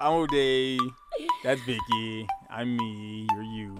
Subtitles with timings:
[0.00, 0.78] I'm O'Day.
[1.44, 2.26] That's Vicky.
[2.48, 3.26] I'm me.
[3.32, 3.76] You're you.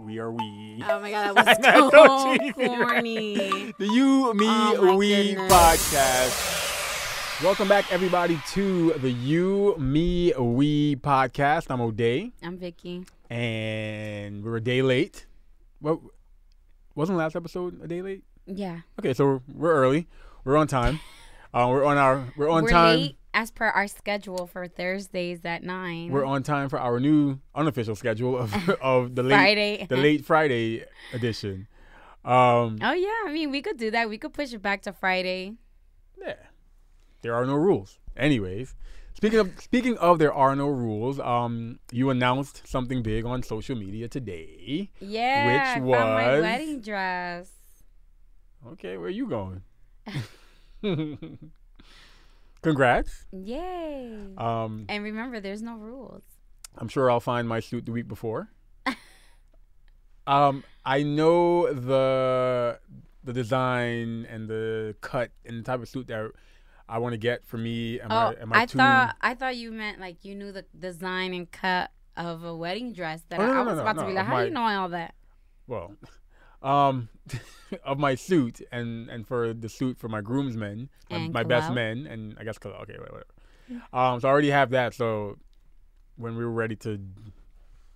[0.00, 0.82] We are we.
[0.88, 2.68] Oh my god, that was so so cheesy, right?
[2.78, 3.72] corny.
[3.78, 5.52] The You, Me, Oh We goodness.
[5.52, 7.42] podcast.
[7.44, 11.66] Welcome back, everybody, to the You, Me, We podcast.
[11.70, 13.04] I'm O'Day, I'm Vicky.
[13.28, 15.26] and we're a day late.
[15.82, 16.02] Well,
[16.94, 18.22] wasn't last episode a day late?
[18.46, 20.08] Yeah, Okay, so we're, we're early.
[20.44, 21.00] We're on time.
[21.52, 22.32] Uh, we're on our.
[22.36, 22.96] We're on we're time.
[22.98, 26.10] late as per our schedule for Thursdays at nine.
[26.10, 29.86] We're on time for our new unofficial schedule of of the late Friday.
[29.88, 31.68] the late Friday edition.
[32.24, 34.08] Um, Oh yeah, I mean we could do that.
[34.08, 35.54] We could push it back to Friday.
[36.20, 36.34] yeah,
[37.22, 37.98] there are no rules.
[38.16, 38.74] Anyways,
[39.14, 41.18] speaking of speaking of there are no rules.
[41.20, 44.90] Um, you announced something big on social media today.
[45.00, 47.50] Yeah, Which found my wedding dress.
[48.72, 49.62] Okay, where are you going?
[52.62, 53.26] Congrats.
[53.32, 54.26] Yay!
[54.36, 56.22] Um, and remember, there's no rules.
[56.76, 58.50] I'm sure I'll find my suit the week before.
[60.26, 62.78] um, I know the
[63.24, 66.30] the design and the cut and the type of suit that
[66.88, 68.78] I want to get for me and my, Oh, and my I two.
[68.78, 72.92] thought I thought you meant like you knew the design and cut of a wedding
[72.92, 73.22] dress.
[73.28, 74.44] That Oh, I, no, I was no, about no, to be of like, how my-
[74.44, 75.14] you know all that?
[75.66, 75.94] well,
[76.62, 77.08] um,
[77.84, 81.72] of my suit and and for the suit for my groomsmen, my, And my best
[81.72, 83.24] men, and I guess okay, whatever.
[83.92, 84.94] Um, so I already have that.
[84.94, 85.36] So
[86.16, 87.00] when we were ready to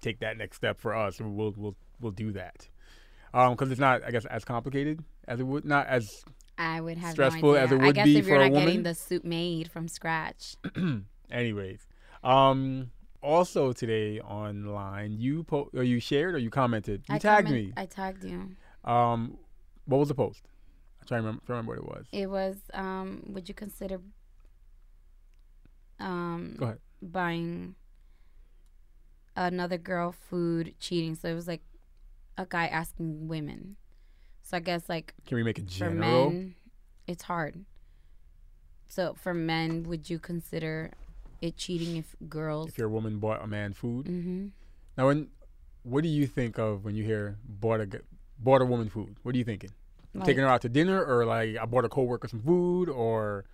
[0.01, 2.69] take that next step for us, we'll we'll we'll do that.
[3.33, 6.25] Um, because it's not, I guess, as complicated as it would, not as
[6.57, 8.49] I would have Stressful no as it I would guess be if for you're a
[8.49, 8.83] not getting woman.
[8.85, 10.57] the suit made from scratch.
[11.31, 11.87] Anyways,
[12.23, 12.91] um,
[13.25, 17.67] also today online, you po- or you shared or you commented, you I tagged comment-
[17.69, 17.73] me.
[17.77, 18.51] I tagged you.
[18.85, 19.39] Um,
[19.87, 20.43] what was the post?
[21.03, 22.07] I try to remember, try to remember what it was.
[22.13, 22.57] It was.
[22.75, 24.01] Um, would you consider
[26.01, 26.79] um Go ahead.
[27.01, 27.75] buying
[29.37, 31.15] another girl food cheating?
[31.15, 31.63] So it was like
[32.37, 33.77] a guy asking women.
[34.43, 36.31] So I guess like Can we make it for general?
[36.31, 36.55] men,
[37.07, 37.65] it's hard.
[38.87, 40.93] So for men, would you consider
[41.45, 42.69] it cheating if girls?
[42.69, 44.07] If your woman bought a man food.
[44.07, 44.47] mm-hmm.
[44.97, 45.29] Now, when
[45.83, 47.89] what do you think of when you hear bought a
[48.39, 49.17] bought a woman food?
[49.23, 49.71] What are you thinking?
[50.25, 53.45] Taking her out to dinner, or like I bought a coworker some food, or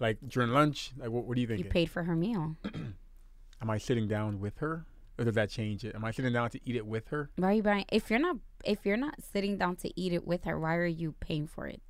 [0.00, 0.90] like during lunch?
[0.98, 1.60] Like what, what are you think?
[1.60, 2.56] you paid for her meal.
[3.62, 4.84] Am I sitting down with her,
[5.16, 5.94] or does that change it?
[5.94, 7.30] Am I sitting down to eat it with her?
[7.36, 7.84] Why are you buying?
[7.90, 10.86] If you're not, if you're not sitting down to eat it with her, why are
[10.86, 11.80] you paying for it?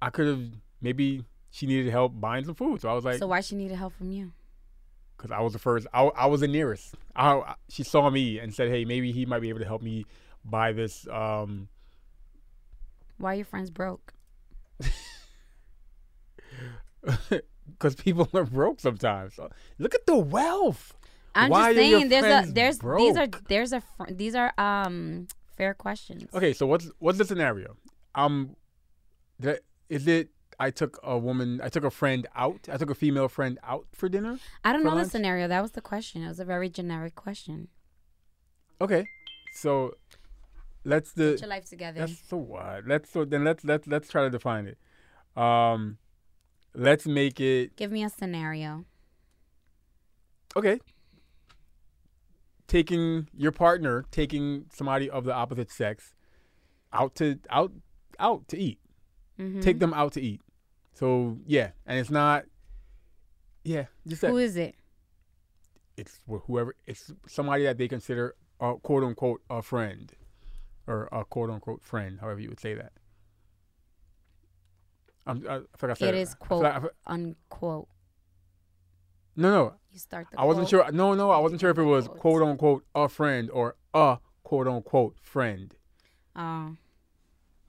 [0.00, 0.44] I could have
[0.80, 3.76] maybe she needed help buying some food, so I was like, so why she needed
[3.76, 4.32] help from you?
[5.16, 6.94] because I was the first, I, I was the nearest.
[7.16, 9.82] I, I- she saw me and said, hey, maybe he might be able to help
[9.82, 10.06] me
[10.44, 11.08] buy this.
[11.08, 11.68] Um,
[13.16, 14.12] Why are your friends broke?
[17.66, 19.38] because people are broke sometimes.
[19.78, 20.94] Look at the wealth.
[21.34, 25.28] I'm Why just saying, there's a there's these are there's a fr- these are um
[25.56, 26.24] fair questions.
[26.34, 27.76] Okay, so what's what's the scenario?
[28.14, 28.56] Um,
[29.40, 30.30] that is it.
[30.60, 31.60] I took a woman.
[31.62, 32.68] I took a friend out.
[32.72, 34.38] I took a female friend out for dinner.
[34.64, 35.04] I don't know lunch?
[35.06, 35.46] the scenario.
[35.48, 36.22] That was the question.
[36.24, 37.68] It was a very generic question.
[38.80, 39.06] Okay,
[39.52, 39.94] so
[40.84, 42.00] let's Put the your life together.
[42.00, 42.86] that's so what.
[42.86, 44.78] Let's so then let's let's let's try to define it.
[45.40, 45.98] Um,
[46.74, 48.84] let's make it Give me a scenario.
[50.56, 50.80] okay.
[52.66, 56.14] Taking your partner, taking somebody of the opposite sex,
[56.92, 57.72] out to out
[58.18, 58.78] out to eat.
[59.38, 59.62] Mhm.
[59.62, 60.42] Take them out to eat.
[60.98, 62.44] So yeah, and it's not.
[63.64, 64.74] Yeah, just that Who is it?
[65.96, 70.12] it's whoever it's somebody that they consider a quote unquote a friend,
[70.86, 72.92] or a quote unquote friend, however you would say that.
[75.26, 75.98] I'm, I, I forgot.
[75.98, 77.88] I said It is quote I unquote.
[79.36, 80.40] no, no, You start the.
[80.40, 80.90] I wasn't sure.
[80.90, 84.66] No, no, I wasn't sure if it was quote unquote a friend or a quote
[84.66, 85.74] unquote friend.
[86.34, 86.74] Oh,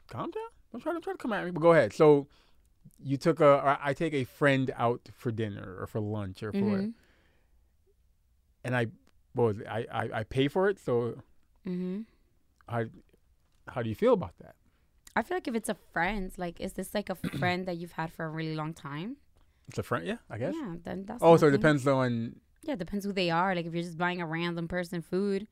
[0.09, 0.44] Calm down.
[0.72, 1.51] Don't try to try to come at me.
[1.51, 1.94] But go ahead.
[1.94, 2.28] So,
[3.04, 3.46] you took a.
[3.46, 6.94] Or I take a friend out for dinner or for lunch or for, Mhm.
[8.64, 8.88] and I,
[9.34, 9.68] what was it?
[9.68, 10.79] I, I I pay for it.
[10.79, 11.16] So
[11.68, 12.02] mm-hmm.
[12.68, 12.85] how
[13.68, 14.56] how do you feel about that?
[15.16, 17.94] I feel like if it's a friend, like, is this like a friend that you've
[17.94, 19.18] had for a really long time?
[19.68, 20.56] It's a friend, yeah, I guess.
[20.56, 21.22] Yeah, then that's.
[21.23, 22.35] oh, so it depends on.
[22.64, 23.56] Yeah, it depends who they are.
[23.56, 25.47] Like, if you're just buying a random person food,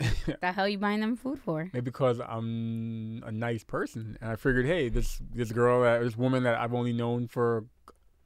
[0.40, 1.70] the hell you buying them food for?
[1.72, 6.16] Maybe because I'm a nice person, and I figured, hey, this this girl, that this
[6.16, 7.64] woman that I've only known for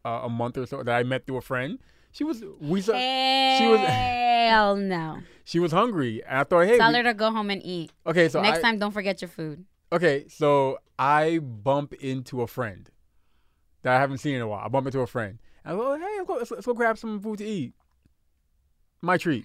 [0.04, 1.78] uh, a month or so, that I met through a friend,
[2.12, 5.18] she was we saw, she was- Hell no.
[5.44, 7.90] she was hungry, and I thought, hey, Tell we- her to go home and eat.
[8.06, 9.64] okay, so Next I, time, don't forget your food.
[9.92, 12.88] okay, so I bump into a friend
[13.82, 14.64] that I haven't seen in a while.
[14.64, 17.20] I bump into a friend, And I go, hey, let's go, let's go grab some
[17.20, 17.72] food to eat.
[19.02, 19.44] My treat.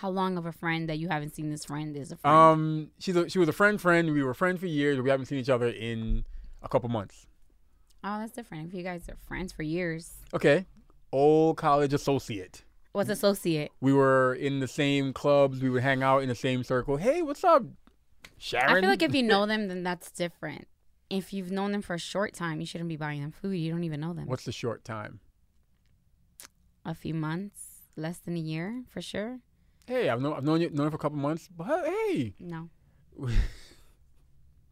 [0.00, 2.34] How long of a friend that you haven't seen this friend is a friend?
[2.36, 4.12] Um, she's a, she was a friend, friend.
[4.12, 4.98] We were friends for years.
[5.00, 6.24] We haven't seen each other in
[6.62, 7.26] a couple months.
[8.02, 8.68] oh, that's different.
[8.68, 10.64] If you guys are friends for years, Okay,
[11.12, 12.64] old college associate.
[12.92, 13.70] what's associate?
[13.80, 15.60] We were in the same clubs.
[15.60, 16.96] We would hang out in the same circle.
[16.96, 17.62] Hey, what's up,
[18.38, 18.76] Sharon?
[18.76, 20.66] I feel like if you know them, then that's different.
[21.10, 23.52] If you've known them for a short time, you shouldn't be buying them food.
[23.52, 24.26] You don't even know them.
[24.26, 25.20] What's the short time?
[26.84, 27.60] A few months,
[27.94, 29.40] less than a year, for sure.
[29.92, 32.70] Hey, I've known I've known you known you for a couple months, but hey, No.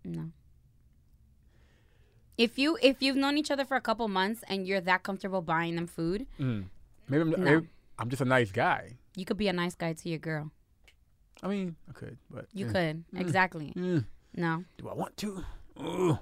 [0.05, 0.31] no.
[2.39, 5.43] If you if you've known each other for a couple months and you're that comfortable
[5.43, 6.65] buying them food, mm,
[7.07, 7.37] maybe, I'm, No.
[7.37, 7.69] maybe
[7.99, 8.97] I'm just a nice guy.
[9.15, 10.53] you could be a nice guy to your girl.
[11.43, 13.05] I mean, I could, but You eh, could.
[13.15, 13.75] Exactly.
[13.77, 14.01] eh,
[14.35, 14.65] No.
[14.79, 15.45] do I want to?
[15.77, 16.19] Ugh.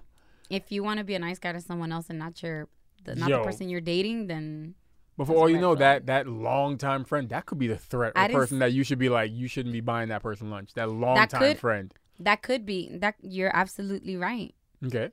[0.50, 2.66] If you want to be a nice guy to someone else and not your
[3.04, 4.74] the, not the person you're dating, then
[5.18, 6.06] But for That's all you know, flag.
[6.06, 9.08] that that longtime friend that could be the threat or person that you should be
[9.08, 10.72] like, you shouldn't be buying that person lunch.
[10.74, 11.92] That longtime could- friend.
[12.20, 14.54] that could be that you're absolutely right.
[14.86, 15.10] Okay.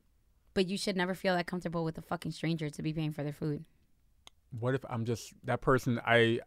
[0.53, 3.23] But you should never feel that comfortable with a fucking stranger to be paying for
[3.23, 3.65] their food.
[4.59, 5.99] What if I'm just that person?
[6.05, 6.39] I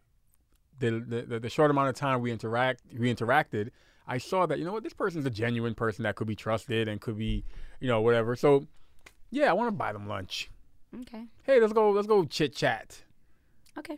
[0.79, 3.71] the the, the, the short amount of time we interact we interacted,
[4.07, 6.87] I saw that you know what this person's a genuine person that could be trusted
[6.87, 7.43] and could be
[7.81, 8.37] you know whatever.
[8.37, 8.67] So
[9.31, 10.49] yeah, I want to buy them lunch.
[11.01, 11.25] Okay.
[11.43, 13.03] Hey, let's go let's go chit chat.
[13.77, 13.97] Okay.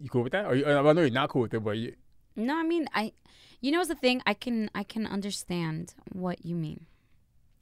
[0.00, 0.46] You cool with that?
[0.46, 1.94] Or you, I know you're not cool with it, but you,
[2.36, 3.12] No, I mean I
[3.60, 4.20] you know what's the thing?
[4.26, 6.86] I can I can understand what you mean.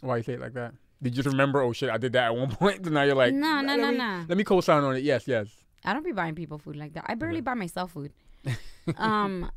[0.00, 0.74] why you say it like that?
[1.02, 1.60] Did you just remember?
[1.62, 2.84] Oh shit, I did that at one point.
[2.86, 4.24] And now you're like, No, no, no, me- no.
[4.28, 5.02] Let me co-sign on it.
[5.04, 5.48] Yes, yes.
[5.84, 7.04] I don't be buying people food like that.
[7.06, 7.40] I barely Okay.
[7.42, 8.12] buy myself food.
[8.96, 9.50] um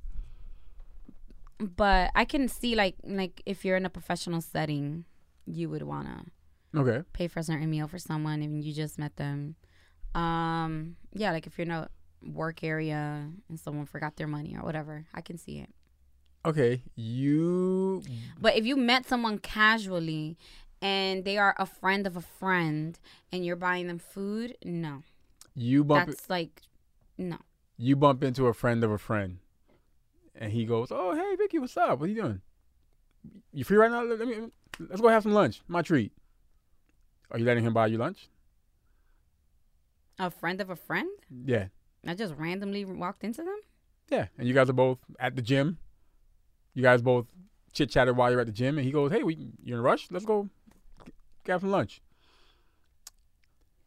[1.59, 5.06] but I can see like like if you're in a professional setting,
[5.45, 6.25] you would wanna
[6.75, 7.03] Okay.
[7.13, 9.56] pay for a certain meal for someone and you just met them.
[10.15, 11.89] Um yeah, like if you're in a
[12.23, 15.69] work area and someone forgot their money or whatever, I can see it.
[16.45, 16.81] Okay.
[16.95, 18.03] You
[18.39, 20.38] But if you met someone casually
[20.81, 23.00] and they are a friend of a friend
[23.31, 25.03] and you're buying them food, no.
[25.56, 26.62] you bump That's like
[27.17, 27.38] no.
[27.77, 29.39] you bump into a friend of a friend,
[30.35, 32.00] and he goes, "Oh, hey, Vicky, what's up?
[32.00, 32.41] What are you doing?
[33.53, 34.03] You free right now?
[34.03, 35.62] Let let me let's go have some lunch.
[35.67, 36.12] My treat.
[37.31, 38.29] Are you letting him buy you lunch?
[40.17, 41.09] A friend of a friend?
[41.45, 41.65] Yeah,
[42.07, 43.59] I just randomly walked into them?
[44.09, 44.27] yeah.
[44.38, 45.77] And you guys are both at the gym.
[46.73, 47.25] You guys both
[47.73, 49.81] chit chatted while you're at the gym, and he goes, "Hey, we you in a
[49.81, 50.07] rush?
[50.12, 50.50] Let's go
[51.44, 52.01] get some lunch."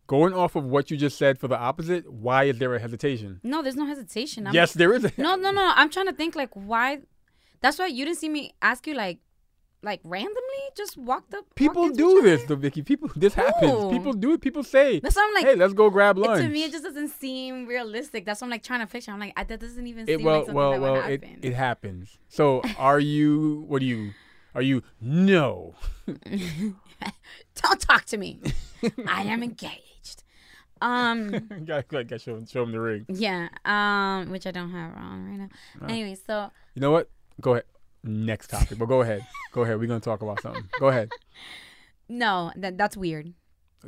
[0.06, 3.40] Going off of what you just said for the opposite, why is there a hesitation?
[3.42, 4.46] No, there's no hesitation.
[4.46, 5.04] I'm, yes, there is.
[5.04, 5.70] A, No, no, no.
[5.76, 7.00] I'm trying to think like why.
[7.60, 9.19] That's why you didn't see me ask you like,
[9.82, 10.40] like randomly
[10.76, 11.44] just walked up.
[11.54, 12.54] People do this, other?
[12.56, 12.82] though, Vicky.
[12.82, 13.92] People, this happens.
[13.92, 14.40] People do it.
[14.40, 15.44] People say, That's why I'm like.
[15.46, 18.25] "Hey, let's go grab it- lunch." to me, it just doesn't seem realistic.
[18.25, 19.12] That's what I'm like trying to picture.
[19.12, 20.92] I'm like, I, that doesn't even It- seem well, like something well, that well.
[20.94, 21.38] would It happen.
[21.42, 22.19] it happens.
[22.28, 23.64] So, are you?
[23.69, 24.12] What are you?
[24.54, 24.82] Are you?
[25.00, 25.75] No.
[27.62, 28.40] Don't talk to me.
[29.06, 30.25] I am engaged.
[30.80, 31.30] Um.
[31.64, 33.06] gotta, gotta, show, him- show him the ring.
[33.08, 33.48] Yeah.
[33.64, 34.30] Um.
[34.30, 35.48] Which I don't have on right
[35.80, 35.86] now.
[35.88, 37.10] Anyway, so You know what?
[37.40, 37.64] Go ahead.
[38.05, 38.79] Next topic.
[38.79, 39.27] But go ahead.
[39.53, 39.79] Go ahead.
[39.81, 40.69] We're gonna talk about something.
[40.79, 41.11] Go ahead.
[42.09, 43.33] no, that that's weird.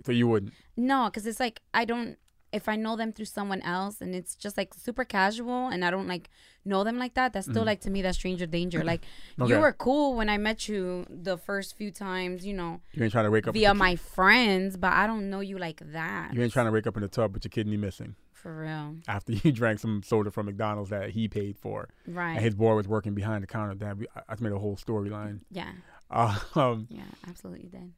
[0.05, 0.53] So you wouldn't.
[0.77, 2.17] No, because it's like I don't.
[2.53, 5.91] If I know them through someone else and it's just like super casual and I
[5.93, 6.29] don't like
[6.65, 8.83] know them like that, that's still like to me that stranger danger.
[8.83, 9.03] Like
[9.35, 9.43] Mm-hmm.
[9.45, 9.55] Okay.
[9.55, 13.13] you were cool when I met you the first few times, you know, You ain't
[13.13, 13.55] trying to wake up.
[13.55, 16.35] via my friends, but I don't know you like that.
[16.35, 18.97] You ain't trying to wake up in the tub with your kidney missing For real.
[19.09, 22.33] after you drank some soda from McDonald's that he paid for, Right.
[22.33, 23.75] and his boy was working behind the counter.
[23.75, 25.41] That we, I, I made a whole storyline.
[25.51, 25.71] Yeah.
[26.11, 27.03] Um, Yeah.
[27.29, 27.93] Absolutely did.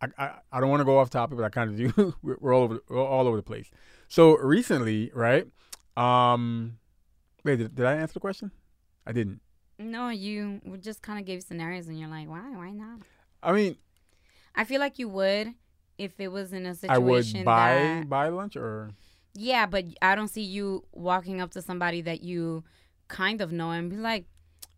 [0.00, 2.14] I, I, I don't want to go off topic, but I kind of do.
[2.22, 3.68] we're, we're all over we're all over the place.
[4.08, 5.44] So recently, right?
[5.96, 6.78] Um,
[7.44, 8.52] wait, did, did I answer the question?
[9.06, 9.40] I didn't.
[9.78, 12.48] No, you just kind of gave scenarios and you're like, why?
[12.54, 13.00] Why not?
[13.42, 13.76] I mean,
[14.54, 15.54] I feel like you would
[15.98, 18.90] if it was in a situation I would buy that buy lunch or
[19.36, 22.64] Yeah, but I don't see you walking up to somebody that you
[23.08, 24.24] kind of know and be like,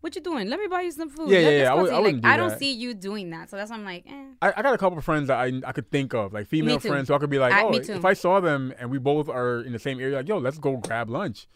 [0.00, 0.48] "What you doing?
[0.48, 1.72] Let me buy you some food." Yeah, Let- yeah, yeah.
[1.72, 2.58] I would- I like, do I don't that.
[2.58, 4.24] see you doing that, so that's why I'm like, eh.
[4.42, 6.78] I, I got a couple of friends that I I could think of, like female
[6.80, 7.94] friends, so I could be like, I- oh, me too.
[7.94, 10.58] if I saw them and we both are in the same area, like, yo, let's
[10.58, 11.46] go grab lunch.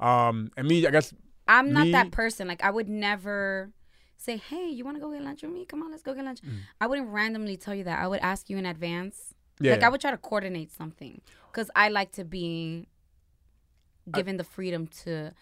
[0.00, 1.12] Um, and me, I guess
[1.46, 2.48] I'm not Me- that person.
[2.48, 3.70] Like, I would never
[4.16, 5.64] say, "Hey, you want to go get lunch with me?
[5.64, 6.40] Come on, let's go get lunch."
[6.80, 7.98] I wouldn't randomly tell you that.
[7.98, 9.34] I would ask you in advance.
[9.60, 9.66] Mm.
[9.66, 11.20] yeah, Like, I would try to coordinate something
[11.52, 12.88] because I like to be
[14.10, 15.32] given the freedom to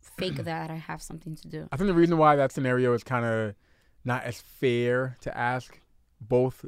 [0.00, 1.68] fake that I have something to do.
[1.70, 3.54] I think the reason why that scenario is kind of
[4.04, 5.78] not as fair to ask
[6.20, 6.64] both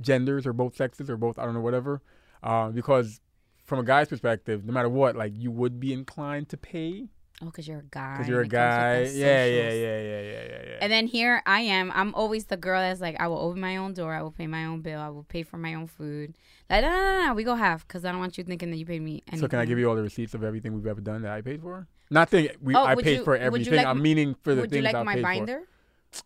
[0.00, 2.02] genders or both sexes or both I don't know whatever,
[2.42, 3.20] uh, because
[3.64, 7.08] from a guy's perspective, no matter what, like you would be inclined to pay
[7.40, 8.14] Oh, because you're a guy.
[8.14, 9.20] because you're a and it comes with guy.
[9.20, 10.78] Yeah, yeah, yeah, yeah, yeah, yeah, yeah.
[10.80, 11.92] And then here I am.
[11.94, 14.12] I'm always the girl that's like, I will open my own door.
[14.12, 15.00] I will pay my own bill.
[15.00, 16.36] I will pay for my own food.
[16.68, 17.34] Like, no, no, no, no.
[17.34, 19.22] We go half because I don't want you thinking that you paid me.
[19.28, 19.40] Anything.
[19.40, 21.40] so can I give you all the receipts of everything we've ever done that I
[21.40, 21.86] paid for?
[22.10, 23.84] Not saying we Oh, I paid for everything.
[23.86, 25.04] I'm meaning for the things I paid for.
[25.04, 25.62] Would you like my binder?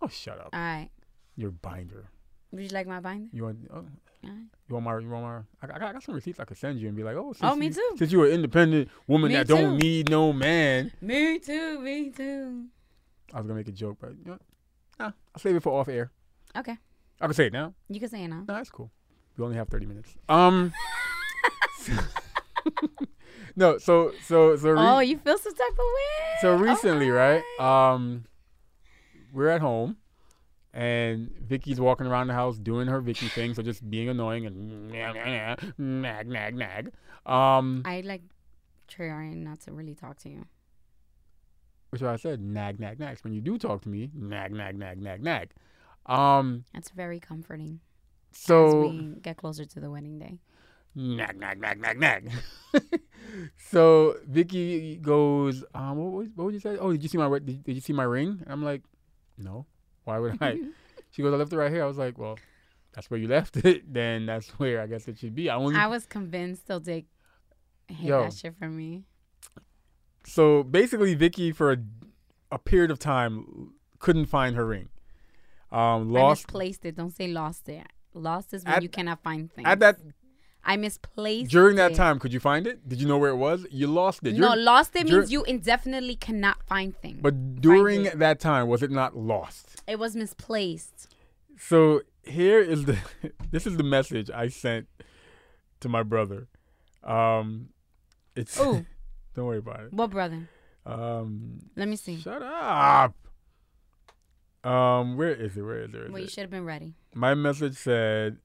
[0.01, 0.51] Oh, shut up.
[0.53, 0.89] All right.
[1.37, 2.09] Your binder.
[2.53, 3.29] Would you like my binder?
[3.33, 3.59] You want?
[3.73, 3.85] Oh.
[4.25, 4.33] Right.
[4.69, 4.99] you want my?
[4.99, 5.39] You want my?
[5.63, 7.43] I got, I got some receipts I could send you and be like, oh, since
[7.51, 7.95] Oh, me you, too.
[7.97, 11.81] Since you're an independent woman Me that don't need no man, Me too.
[11.81, 12.67] Me too.
[13.35, 14.39] I was gonna make a joke, but you know,
[15.01, 16.11] nah, I'll save it for off air.
[16.57, 16.77] Okay.
[17.21, 17.75] I can say it now.
[17.89, 18.45] You can say it now.
[18.47, 18.91] No, that's cool.
[19.37, 20.15] We only have thirty minutes.
[20.29, 20.73] Um.
[23.57, 24.71] no, so so so.
[24.71, 26.39] re- oh, you feel some type of way.
[26.41, 27.43] so recently, Alright.
[27.59, 27.93] right?
[27.95, 28.25] Um,
[29.33, 29.97] we're at home,
[30.75, 34.89] and Vicky's walking around the house doing her Vicky thing, so just being annoying and
[35.79, 36.93] nag nag nag.
[37.27, 38.23] Um, I like
[38.89, 40.45] trying not to really talk to you.
[41.91, 43.19] which I said nag nag nag.
[43.23, 45.51] When you do talk to me, nag nag nag nag nag.
[46.07, 47.81] Um, That's very comforting.
[48.33, 50.39] as so we get closer to the wedding day.
[50.95, 52.31] nag nag nag nag nag.
[53.57, 56.77] so Vicky goes, um, what, was- what would you say?
[56.79, 58.43] Oh, did you see my did, did you see my ring?
[58.47, 58.83] I'm like,
[59.39, 59.67] no.
[60.05, 60.59] Why would I?
[61.11, 61.83] she goes, I left it right here.
[61.85, 62.39] I was like, well,
[62.93, 63.83] that's where you left it.
[63.93, 65.49] Then that's where I guess it should be.
[65.51, 67.07] I only I was convinced they'll take
[67.89, 68.23] hid Yo.
[68.23, 69.05] that shit from me.
[70.25, 71.79] so basically Vicky for a,
[72.51, 74.89] a period of time couldn't find her ring.
[75.71, 76.97] Um, I lost misplaced it.
[76.97, 77.87] Don't say lost it.
[78.15, 79.67] Lost is when At- you cannot find things.
[79.67, 79.97] at that
[80.65, 81.95] I misplaced during that it.
[81.97, 82.19] time.
[82.21, 82.89] Could you find it?
[82.89, 83.67] Did you know where it was?
[83.71, 84.37] You lost it.
[84.37, 87.19] No, You're- lost it means you indefinitely cannot find things.
[87.21, 88.19] but during it.
[88.21, 89.83] that time, was it not lost?
[89.89, 91.13] it was misplaced.
[91.59, 92.97] So here is the
[93.51, 94.87] this is the message I sent
[95.81, 96.47] to my brother.
[97.03, 97.71] Um,
[98.37, 98.87] it's Ooh,
[99.35, 99.93] don't worry about it.
[99.93, 100.49] what brother?
[100.87, 102.19] Um, Let me see.
[102.21, 103.15] shut up.
[104.65, 105.63] Um, where is it?
[105.63, 105.95] Where is it?
[105.95, 106.95] Where is Well, you should have been ready.
[107.15, 108.39] My message said,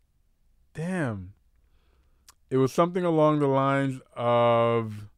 [0.73, 1.33] "Damn."
[2.49, 5.09] It was something along the lines of,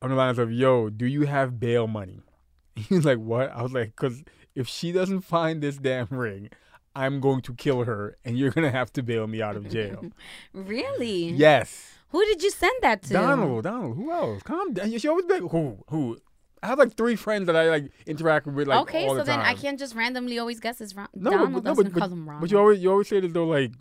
[0.00, 2.20] on the lines of, "Yo, do you have bail money?"
[2.76, 4.22] He was like, "What?" I was like, "Cause
[4.54, 6.50] if she doesn't find this damn ring,
[6.94, 10.10] I'm going to kill her, and you're gonna have to bail me out of jail."
[10.52, 11.30] Really?
[11.30, 13.12] yes, Who did you send that to?
[13.12, 13.64] Donald.
[13.64, 13.96] Donald.
[13.96, 14.42] Who else?
[14.44, 14.96] Calm down.
[14.98, 15.78] She always be like, who?
[15.88, 16.18] Who?
[16.62, 19.24] I have like three friends that I like interact with like okay, all so the
[19.24, 21.08] then I can't just randomly always guess it's wrong.
[21.14, 22.40] No, Donald but, no, doesn't but, call but, him wrong.
[22.40, 23.72] but you always you always say as though like,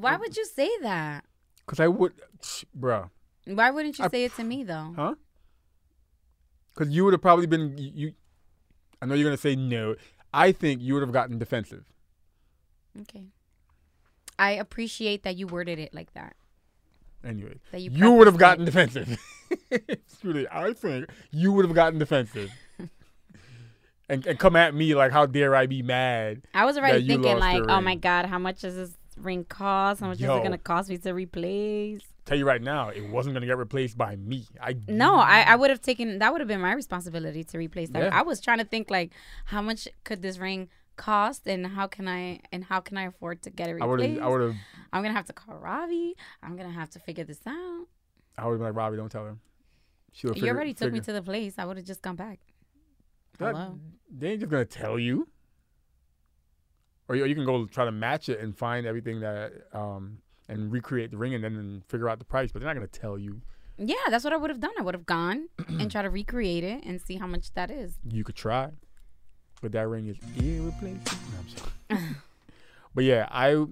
[0.00, 1.24] Why would you say that?
[1.68, 2.14] cause I would,
[2.76, 3.10] bruh.
[3.46, 4.92] Why wouldn't you I say it to me though?
[4.96, 5.14] Huh?
[6.74, 8.12] Because you would have probably been you, you.
[9.00, 9.94] I know you're gonna say no.
[10.32, 11.84] I think you would have gotten defensive.
[13.02, 13.26] Okay.
[14.38, 16.34] I appreciate that you worded it like that.
[17.24, 19.18] Anyway, That you, you, would have gotten defensive.
[20.20, 22.50] Truly, I think you would have gotten defensive.
[24.08, 26.42] and, and come at me like, how dare I be mad?
[26.54, 30.00] I was already thinking like, oh my god, how much is this ring cost?
[30.00, 32.02] How much is it gonna cost me to replace?
[32.24, 34.46] Tell you right now, it wasn't gonna get replaced by me.
[34.60, 37.88] I No, I, I would have taken that would have been my responsibility to replace
[37.90, 38.02] that.
[38.02, 38.18] Yeah.
[38.18, 39.12] I was trying to think like
[39.46, 43.42] how much could this ring cost and how can I and how can I afford
[43.42, 44.20] to get it I replaced?
[44.20, 44.54] I would have.
[44.92, 46.16] I'm gonna have to call Ravi.
[46.42, 47.86] I'm gonna have to figure this out.
[48.36, 49.36] I would been like, Robbie, don't tell her.
[50.12, 51.54] She You already took me to the place.
[51.58, 52.40] I would have just gone back.
[53.38, 53.78] That- Hello.
[54.10, 55.28] They ain't just gonna tell you.
[57.08, 60.72] Or you, you can go try to match it and find everything that um and
[60.72, 63.40] recreate the ring and then figure out the price, but they're not gonna tell you.
[63.76, 64.72] Yeah, that's what I would have done.
[64.78, 67.94] I would have gone and try to recreate it and see how much that is.
[68.10, 68.70] You could try,
[69.62, 71.18] but that ring is irreplaceable.
[71.32, 72.14] No, I'm sorry.
[72.94, 73.64] but yeah, I,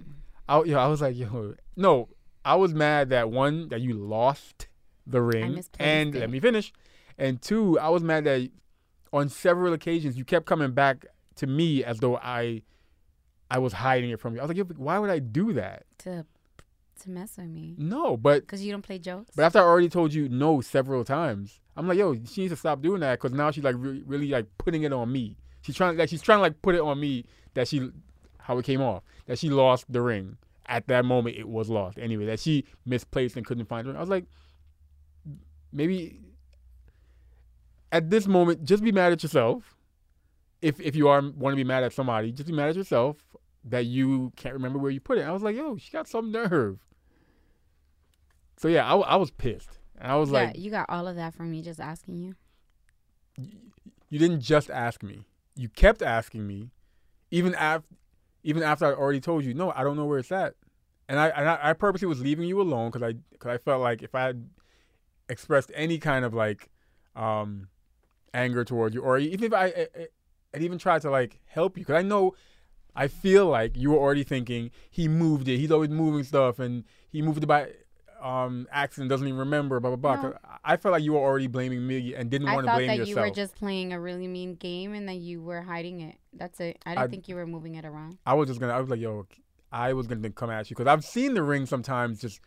[0.48, 2.08] I, yo, I was like, yo, no,
[2.44, 4.68] I was mad that one that you lost
[5.06, 6.20] the ring, and it.
[6.20, 6.72] let me finish,
[7.18, 8.48] and two, I was mad that
[9.12, 12.62] on several occasions you kept coming back to me as though I,
[13.50, 14.40] I was hiding it from you.
[14.40, 15.84] I was like, yo, why would I do that?
[15.98, 16.24] To
[17.02, 17.74] to mess with me.
[17.78, 19.30] No, but Because you don't play jokes.
[19.36, 22.56] but after I already told you no several times, I'm like, yo, she needs to
[22.56, 25.36] stop doing that because now she's like re- really like putting it on me.
[25.60, 27.24] She's trying like she's trying to like put it on me
[27.54, 27.90] that she
[28.38, 30.36] how it came off that she lost the ring
[30.66, 31.36] at that moment.
[31.36, 32.24] It was lost anyway.
[32.26, 33.94] That she misplaced and couldn't find it.
[33.94, 34.24] I was like,
[35.72, 36.20] maybe
[37.92, 39.75] at this moment, just be mad at yourself.
[40.62, 43.18] If if you are want to be mad at somebody, just be mad at yourself
[43.64, 45.22] that you can't remember where you put it.
[45.22, 46.78] I was like, yo, she got some nerve.
[48.56, 49.78] So yeah, I, I was pissed.
[49.98, 52.34] And I was yeah, like, you got all of that from me just asking you.
[54.08, 55.24] you didn't just ask me.
[55.54, 56.70] You kept asking me,
[57.30, 57.88] even after,
[58.44, 60.54] even after I already told you, no, I don't know where it's at,
[61.08, 63.80] and I and I, I purposely was leaving you alone because I because I felt
[63.80, 64.48] like if I had
[65.28, 66.68] expressed any kind of like
[67.14, 67.68] um
[68.34, 69.88] anger towards you, or even if I, I
[70.56, 72.34] I'd even tried to like help you because I know
[72.94, 75.58] I feel like you were already thinking he moved it.
[75.58, 77.72] He's always moving stuff, and he moved it by
[78.22, 79.10] um accident.
[79.10, 79.78] Doesn't even remember.
[79.80, 80.30] Blah blah blah.
[80.30, 80.38] No.
[80.64, 82.88] I felt like you were already blaming me and didn't want to blame yourself.
[82.88, 85.60] I thought that you were just playing a really mean game and that you were
[85.60, 86.16] hiding it.
[86.32, 86.78] That's it.
[86.86, 88.16] I didn't I- think you were moving it around.
[88.24, 88.72] I was just gonna.
[88.72, 89.26] I was like, yo,
[89.70, 92.40] I was gonna come at you because I've seen the ring sometimes just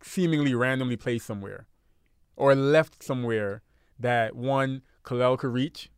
[0.00, 1.66] seemingly randomly placed somewhere,
[2.36, 3.62] or left somewhere
[3.98, 5.90] that one Kalel could reach,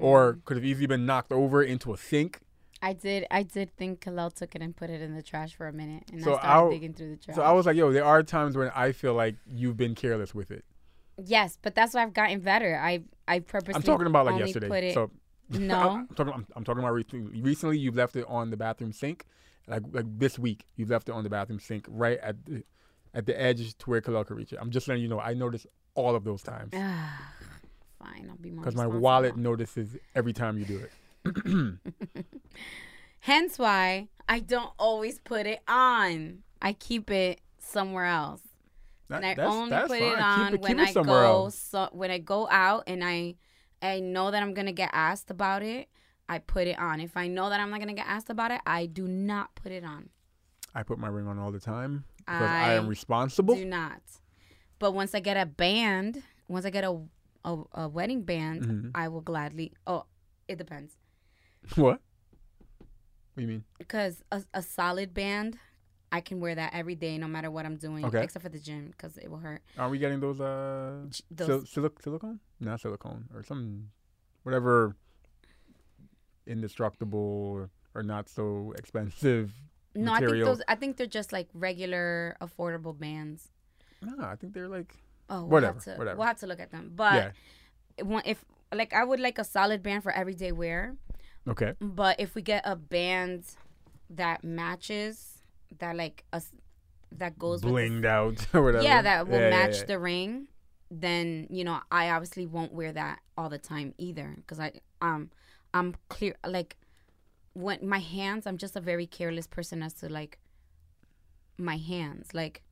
[0.00, 0.44] or Mm.
[0.44, 2.40] could have easily been knocked over into a sink.
[2.84, 3.26] I did.
[3.30, 6.04] I did think Kalel took it and put it in the trash for a minute,
[6.12, 7.36] and So I started I'll- digging through the trash.
[7.36, 10.34] So I was like, yo, there are times when I feel like you've been careless
[10.34, 10.64] with it.
[11.22, 12.76] yes, but that's why I've gotten better.
[12.76, 13.74] I I purposely.
[13.76, 14.88] I'm talking about like yesterday.
[14.88, 15.10] It, so
[15.50, 16.32] no, I'm talking.
[16.32, 17.40] I'm, I'm talking about recently.
[17.40, 19.26] Recently, you've left it on the bathroom sink.
[19.68, 22.64] Like like this week, you've left it on the bathroom sink, right at the
[23.14, 24.58] at the edge to where Kalel could reach it.
[24.60, 25.20] I'm just letting you know.
[25.20, 26.72] I noticed all of those times
[28.02, 28.26] fine.
[28.30, 28.64] I'll be more.
[28.64, 30.90] because my wallet notices every time you do it.
[33.20, 36.38] Hence why I don't always put it on.
[36.60, 38.40] I keep it somewhere else.
[39.08, 40.08] That- and I that's- only that's put fine.
[40.08, 41.58] it Keep on it- when keep it I go else.
[41.58, 43.36] so when I go out and I
[43.80, 45.88] I know that I'm gonna get asked about it.
[46.28, 47.00] I put it on.
[47.00, 49.72] If I know that I'm not gonna get asked about it, I do not put
[49.72, 50.08] it on.
[50.74, 53.54] I put my ring on all the time because I, am responsible.
[53.56, 54.00] Do not.
[54.78, 57.02] But once I get a band, once I get a
[57.44, 58.90] a, a wedding band, Mhm.
[58.94, 59.72] I will gladly.
[59.86, 60.04] Oh,
[60.48, 60.96] it depends.
[61.76, 62.00] what?
[62.78, 63.64] What do you mean?
[63.78, 65.58] Because a, a solid band,
[66.10, 68.22] I can wear that every day, no matter what I'm doing, Okay.
[68.22, 69.62] except for the gym, because it will hurt.
[69.78, 72.40] Are we getting those uh Those, sil- silic- silicone?
[72.60, 73.88] Not silicone or some
[74.42, 74.96] whatever
[76.46, 79.52] indestructible or, or not so expensive.
[79.94, 80.62] no, I think those.
[80.68, 83.50] I think they're just like regular, affordable bands.
[84.02, 84.94] No, I think they're like
[85.32, 86.16] Oh, we'll Whatever, Have to, whatever.
[86.18, 86.92] We'll have to look at them.
[86.94, 87.34] But
[87.98, 88.20] yeah.
[88.24, 90.94] if like I would like a solid band for everyday wear.
[91.48, 91.72] Okay.
[91.80, 93.44] But if we get a band
[94.10, 95.42] that matches,
[95.78, 96.52] that like us,
[97.18, 98.84] that goes with Blinged out or whatever.
[98.84, 99.84] yeah that will yeah, match yeah.
[99.84, 100.48] the ring
[100.90, 105.30] then you know i obviously won't wear that all the time either because i um
[105.72, 106.76] i'm clear like
[107.54, 110.38] when my hands i'm just a very careless person as to like
[111.58, 112.62] my hands like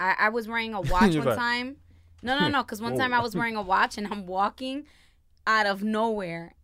[0.00, 1.76] i i was wearing a watch one like- time
[2.22, 2.98] no no no because one oh.
[2.98, 4.84] time i was wearing a watch and i'm walking
[5.46, 6.54] out of nowhere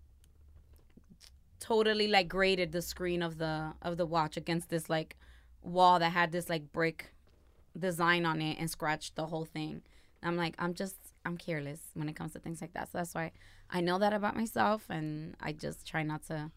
[1.60, 5.16] totally like grated the screen of the of the watch against this like
[5.62, 7.12] wall that had this like brick
[7.78, 9.82] design on it and scratched the whole thing.
[10.22, 12.90] I'm like, I'm just, I'm careless when it comes to things like that.
[12.92, 13.32] So that's why
[13.70, 16.50] I know that about myself, and I just try not to.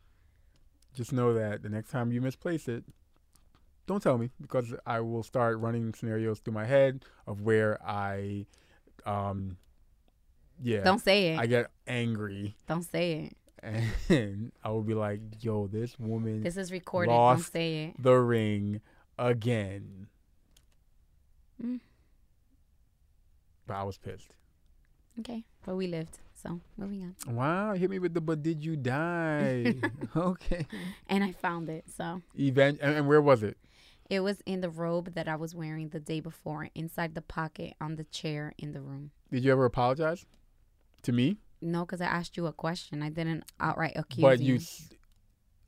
[0.94, 2.84] Just know that the next time you misplace it,
[3.88, 8.46] don't tell me because I will start running scenarios through my head of where I,
[9.06, 9.58] um,
[10.62, 11.40] yeah, Don't say it.
[11.40, 13.38] I get angry don't say it.
[14.10, 17.12] and I will be like, "Yo, this woman This is recorded.
[17.12, 18.02] Don't say it.
[18.02, 18.80] the ring
[19.18, 20.08] again."
[21.64, 21.80] Mm.
[23.68, 24.30] But I was pissed.
[25.20, 26.20] Okay, but we lived.
[26.36, 27.36] So moving on.
[27.36, 29.76] Wow, hit me with the but did you die?
[30.16, 30.68] okay.
[31.08, 31.86] And I found it.
[31.96, 33.58] So Event and, and where was it?
[34.10, 37.74] It was in the robe that I was wearing the day before, inside the pocket
[37.82, 39.12] on the chair in the room.
[39.32, 40.26] Did you ever apologize
[41.04, 41.38] to me?
[41.62, 43.02] No, because I asked you a question.
[43.02, 44.54] I didn't outright accuse but you.
[44.54, 44.90] you, s-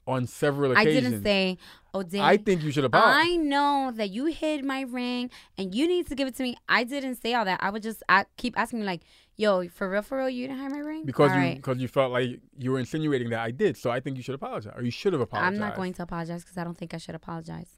[0.05, 0.97] on several occasions.
[0.97, 1.57] I didn't say,
[1.93, 3.25] "Oh, did I think you should apologize.
[3.27, 6.55] I know that you hid my ring and you need to give it to me.
[6.69, 7.59] I didn't say all that.
[7.61, 9.01] I would just I keep asking me like,
[9.35, 11.55] "Yo, for real, for real, you didn't hide my ring?" because All you right.
[11.57, 13.75] because you felt like you were insinuating that I did.
[13.75, 15.55] So I think you should apologize, or you should have apologized.
[15.55, 17.76] I'm not going to apologize because I don't think I should apologize,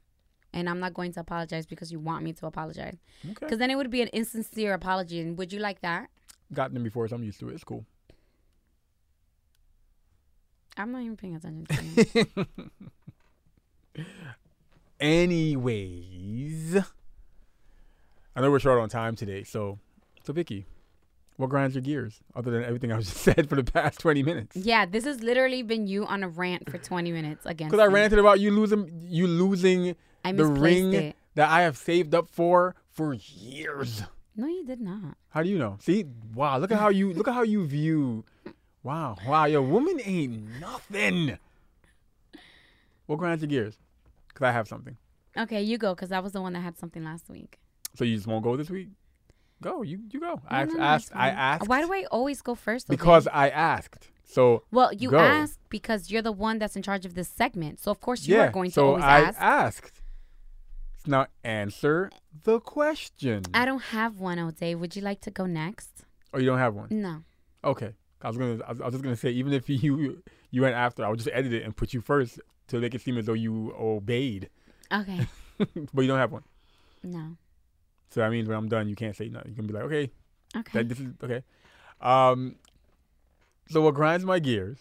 [0.52, 2.96] and I'm not going to apologize because you want me to apologize.
[3.24, 3.34] Okay.
[3.40, 6.08] Because then it would be an insincere apology, and would you like that?
[6.52, 7.54] Gotten them before, so I'm used to it.
[7.54, 7.84] It's cool.
[10.76, 12.28] I'm not even paying attention to
[13.96, 14.04] you.
[15.00, 16.76] Anyways,
[18.36, 19.78] I know we're short on time today, so
[20.22, 20.66] so Vicky,
[21.36, 24.56] what grinds your gears other than everything I've just said for the past 20 minutes?
[24.56, 27.68] yeah, this has literally been you on a rant for 20 minutes again.
[27.68, 31.16] Because I ranted about you losing you losing I the ring it.
[31.34, 34.02] that I have saved up for for years.
[34.36, 35.16] No, you did not.
[35.30, 35.76] How do you know?
[35.80, 36.04] See,
[36.34, 38.24] wow, look at how you look at how you view.
[38.82, 41.38] Wow, wow, your woman ain't nothing.
[43.06, 43.76] What grinds your gears?
[44.34, 44.96] Cause I have something.
[45.36, 47.58] Okay, you go because I was the one that had something last week.
[47.94, 48.88] So you just won't go this week?
[49.62, 50.40] Go, you you go.
[50.48, 52.88] I No, asked, no, no, asked it's I asked Why do I always go first?
[52.88, 53.26] though, because?
[53.28, 54.08] I asked.
[54.24, 55.18] So Well, you Go.
[55.18, 57.80] asked because you're the one that's in charge of this segment.
[57.80, 59.38] So of course you yeah, are going to so always I ask.
[59.40, 59.99] asked.
[61.06, 62.10] Now answer
[62.44, 63.42] the question.
[63.54, 64.74] I don't have one, O'Day.
[64.74, 65.90] Would you like to go next?
[66.34, 66.88] oh, you don't have one.
[66.90, 67.22] No.
[67.64, 67.92] Okay.
[68.22, 68.58] I was gonna.
[68.66, 71.18] I was, I was just gonna say, even if you you went after, I would
[71.18, 74.50] just edit it and put you first to make it seem as though you obeyed.
[74.92, 75.26] Okay.
[75.58, 76.42] but you don't have one.
[77.02, 77.36] no.
[78.10, 79.50] So that means when I'm done, you can't say nothing.
[79.52, 80.10] You can be like, okay,
[80.56, 80.78] Okay.
[80.80, 81.42] that this is okay.
[82.00, 82.56] Um.
[83.68, 84.78] So what grinds my gears,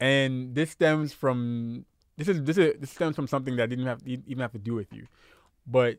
[0.00, 1.84] and this stems from
[2.26, 4.74] this is this is this stems from something that didn't have even have to do
[4.74, 5.06] with you,
[5.66, 5.98] but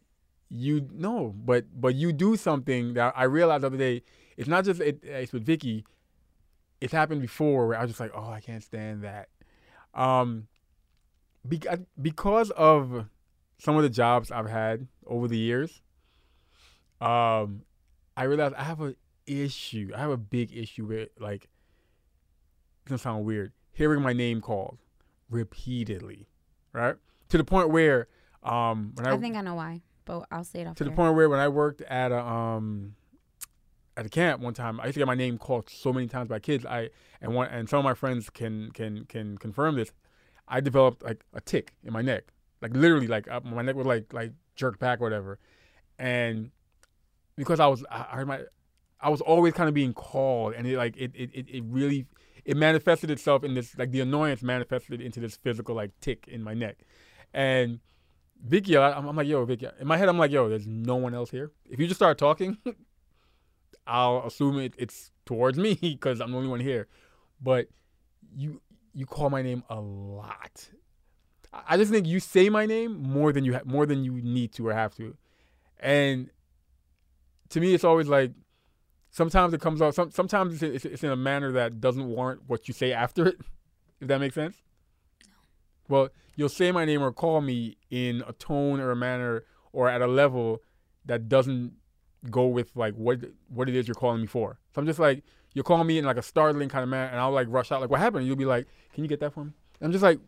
[0.49, 4.03] you know, but but you do something that I realized the other day.
[4.37, 5.85] It's not just it, it's with Vicky.
[6.81, 9.29] It's happened before where I was just like, oh, I can't stand that.
[9.93, 10.47] Um,
[11.47, 13.05] because because of
[13.57, 15.81] some of the jobs I've had over the years,
[17.01, 17.63] um,
[18.15, 19.91] I realized I have an issue.
[19.95, 21.49] I have a big issue with like.
[22.81, 23.53] It's gonna sound weird.
[23.71, 24.77] Hearing my name called
[25.29, 26.27] repeatedly,
[26.71, 26.95] right
[27.29, 28.07] to the point where
[28.43, 30.91] um when I, I think I know why, but I'll say it off to the
[30.91, 32.95] point where when I worked at a um
[33.95, 36.29] at a camp one time, I used to get my name called so many times
[36.29, 36.65] by kids.
[36.65, 36.89] I
[37.21, 39.91] and one and some of my friends can can can confirm this.
[40.47, 42.25] I developed like a tick in my neck,
[42.61, 45.39] like literally, like uh, my neck would like like jerk back or whatever,
[45.97, 46.51] and
[47.35, 48.41] because I was I, I heard my
[48.99, 52.07] I was always kind of being called, and it like it it it, it really
[52.45, 56.43] it manifested itself in this like the annoyance manifested into this physical like tick in
[56.43, 56.77] my neck,
[57.33, 57.79] and
[58.45, 60.95] Vicky, I, I'm, I'm like yo Vicky, in my head I'm like yo, there's no
[60.95, 61.51] one else here.
[61.69, 62.57] If you just start talking,
[63.87, 66.87] I'll assume it, it's towards me because I'm the only one here,
[67.41, 67.67] but
[68.35, 68.61] you
[68.93, 70.69] you call my name a lot.
[71.53, 74.13] I I just think you say my name more than you ha- more than you
[74.13, 75.15] need to or have to,
[75.79, 76.29] and
[77.49, 78.31] to me, it's always like
[79.13, 79.95] sometimes it comes out.
[79.95, 83.27] Some, sometimes it's, it's, it's in a manner that doesn't warrant what you say after
[83.27, 83.37] it.
[84.01, 84.57] If that makes sense.
[85.25, 85.33] No.
[85.87, 89.87] Well, you'll say my name or call me in a tone or a manner or
[89.87, 90.61] at a level
[91.05, 91.71] that doesn't
[92.29, 94.59] go with like what what it is you're calling me for.
[94.75, 95.23] So I'm just like
[95.53, 97.79] you're calling me in like a startling kind of manner, and I'll like rush out
[97.79, 98.19] like what happened?
[98.19, 99.53] And you'll be like, can you get that for me?
[99.79, 100.19] And I'm just like,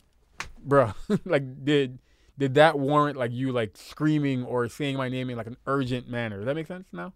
[0.66, 0.96] bruh,
[1.26, 2.00] like did
[2.38, 6.08] did that warrant like you like screaming or saying my name in like an urgent
[6.08, 6.38] manner?
[6.38, 7.12] Does that make sense now?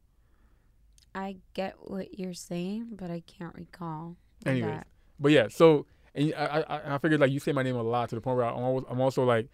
[1.15, 4.15] I get what you're saying, but I can't recall.
[4.45, 4.87] Anyways, that.
[5.19, 8.09] but yeah, so and I, I I figured like you say my name a lot
[8.09, 9.47] to the point where I'm always, I'm also like,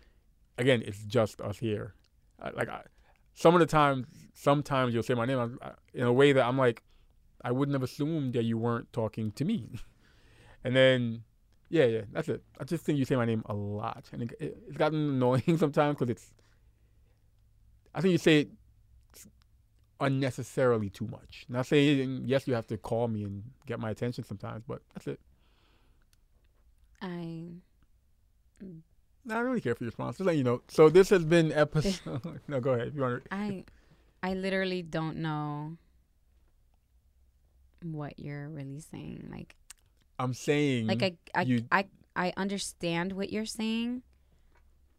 [0.57, 1.95] again, it's just us here.
[2.41, 2.83] I, like I,
[3.33, 6.57] some of the times, sometimes you'll say my name I, in a way that I'm
[6.57, 6.83] like,
[7.43, 9.69] I wouldn't have assumed that you weren't talking to me.
[10.63, 11.23] and then,
[11.69, 12.43] yeah, yeah, that's it.
[12.59, 16.09] I just think you say my name a lot, and it, gotten annoying sometimes because
[16.09, 16.33] it's.
[17.93, 18.49] I think you say it
[19.99, 21.45] unnecessarily too much.
[21.49, 25.07] Not saying yes, you have to call me and get my attention sometimes, but that's
[25.07, 25.19] it.
[27.01, 27.45] I
[28.61, 30.17] I don't really care for your response.
[30.17, 30.61] Just letting you know.
[30.67, 32.39] So this has been episode.
[32.47, 32.89] no, go ahead.
[32.89, 33.35] If you want to.
[33.35, 33.63] I
[34.23, 35.77] I literally don't know
[37.81, 39.27] what you're really saying.
[39.31, 39.55] Like
[40.19, 40.87] I'm saying.
[40.87, 44.03] like I I, you- I I understand what you're saying,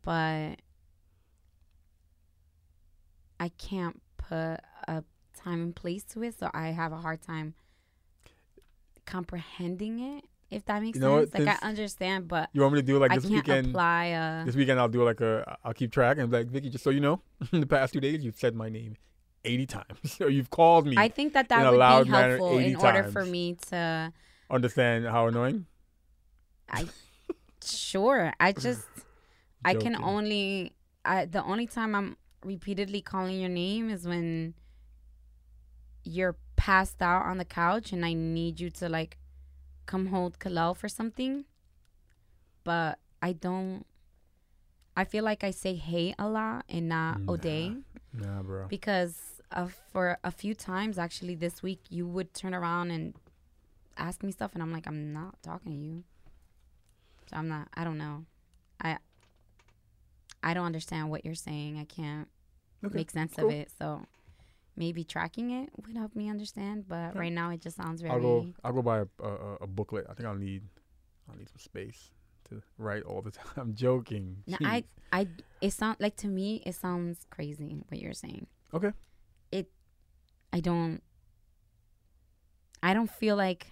[0.03, 0.57] but
[3.39, 5.05] I can't put a
[5.37, 7.55] time and place to it, so I have a hard time
[9.05, 10.25] comprehending it.
[10.51, 12.87] If that makes You know sense, what, like I understand, but You want me to
[12.87, 13.69] do like I this weekend?
[13.69, 14.45] apply a.
[14.45, 15.57] This weekend I'll do like a.
[15.65, 17.21] I'll keep track and be like Vicky, just so you know,
[17.53, 18.97] in the past two days you've said my name
[19.45, 20.19] eighty times.
[20.21, 20.95] or you've called me.
[20.97, 24.13] I think that that would be helpful 80 in order for me to.
[24.49, 25.67] Understand how annoying?
[26.71, 26.87] I
[27.65, 28.33] sure.
[28.39, 28.87] I just
[29.65, 30.73] I can only
[31.05, 34.55] I the only time I'm repeatedly calling your name is when
[36.05, 39.19] you're passed out on the couch and I need you to like
[39.87, 41.45] come hold Kalel for something.
[42.65, 43.85] But I don't
[44.97, 47.33] I feel like I say hey a lot and not Nah.
[47.33, 47.75] O'Day
[48.13, 48.67] Nah, bro.
[48.69, 53.15] because uh, for a few times actually this week you would turn around and
[53.99, 56.05] ask me stuff and I'm like I'm not talking to you.
[57.29, 58.25] So I'm not I don't know.
[58.81, 58.99] I
[60.43, 61.77] I don't understand what you're saying.
[61.79, 62.29] I can't
[62.87, 63.49] Okay, make sense cool.
[63.49, 63.71] of it.
[63.79, 64.03] So
[64.77, 67.19] maybe tracking it would help me understand, but Okay.
[67.21, 68.47] right now it just sounds very I'll go.
[68.65, 70.07] I'll go buy a, a, a- booklet.
[70.09, 70.63] I think I'll need.
[71.29, 72.11] I'll need some space
[72.51, 73.47] to write all the time.
[73.57, 74.43] I'm joking.
[74.47, 75.29] No, I I
[75.61, 78.47] it sounds like to me it sounds crazy what you're saying.
[78.75, 78.93] Okay.
[79.51, 79.71] It
[80.53, 81.01] I don't
[82.83, 83.67] I don't feel like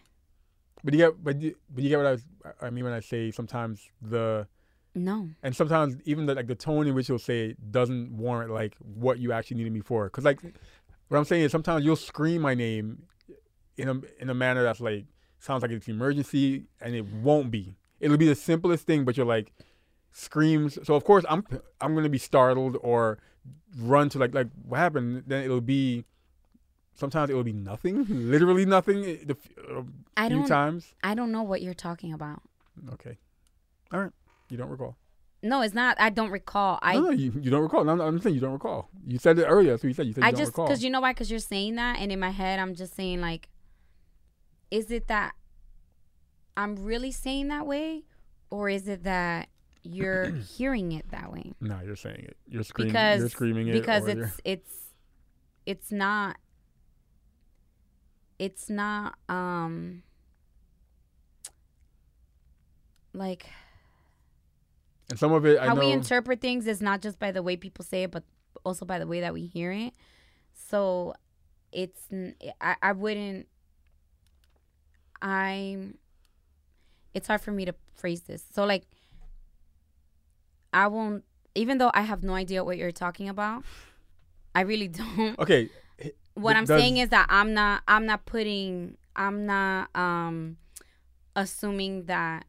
[0.82, 1.22] But you get.
[1.22, 2.22] But you, but you get what I was.
[2.60, 4.46] I mean when I say sometimes the
[4.94, 5.28] no.
[5.42, 8.76] and sometimes even the like the tone in which you'll say it doesn't warrant like
[8.78, 10.04] what you actually needed me for.
[10.06, 10.40] Because like
[11.08, 13.02] what I'm saying is sometimes you'll scream my name
[13.76, 15.04] in a in a manner that's like
[15.38, 17.74] sounds like it's emergency, and it won't be.
[18.00, 19.52] It'll be the simplest thing, but you're like
[20.12, 20.78] screams.
[20.84, 21.44] So of course I'm
[21.80, 23.18] I'm gonna be startled or
[23.78, 25.24] run to like like what happened.
[25.26, 26.04] Then it'll be
[26.94, 29.04] sometimes it will be nothing, literally nothing.
[29.04, 29.36] eh, The
[29.76, 29.84] a
[30.16, 30.48] I few don't.
[30.48, 30.94] times.
[31.02, 32.40] I don't know what you're talking about.
[32.92, 33.18] Okay,
[33.92, 34.12] all right.
[34.54, 34.96] You don't recall.
[35.42, 35.96] No, it's not.
[35.98, 36.78] I don't recall.
[36.80, 37.82] I no, no, you, you don't recall.
[37.82, 38.88] No, no, I'm saying you don't recall.
[39.04, 39.76] You said it earlier.
[39.76, 40.06] So you said.
[40.06, 40.66] You said you I don't just recall.
[40.66, 41.10] because you know why?
[41.10, 43.48] Because you're saying that, and in my head, I'm just saying like,
[44.70, 45.34] is it that
[46.56, 48.04] I'm really saying that way,
[48.48, 49.48] or is it that
[49.82, 51.50] you're hearing it that way?
[51.60, 52.36] no, you're saying it.
[52.46, 52.92] You're screaming.
[52.92, 53.72] Because you're screaming it.
[53.72, 54.72] because it's it's
[55.66, 56.36] it's not
[58.38, 60.04] it's not um
[63.12, 63.46] like
[65.10, 65.58] and some of it.
[65.58, 65.80] I how know.
[65.80, 68.24] we interpret things is not just by the way people say it, but
[68.64, 69.92] also by the way that we hear it.
[70.54, 71.14] So
[71.72, 72.00] it's
[72.60, 73.46] I, I wouldn't
[75.20, 75.98] I'm
[77.14, 78.44] it's hard for me to phrase this.
[78.52, 78.84] So like
[80.72, 83.64] I won't even though I have no idea what you're talking about.
[84.54, 85.38] I really don't.
[85.38, 85.70] okay.
[86.34, 90.56] What I'm does- saying is that I'm not I'm not putting I'm not um
[91.36, 92.44] assuming that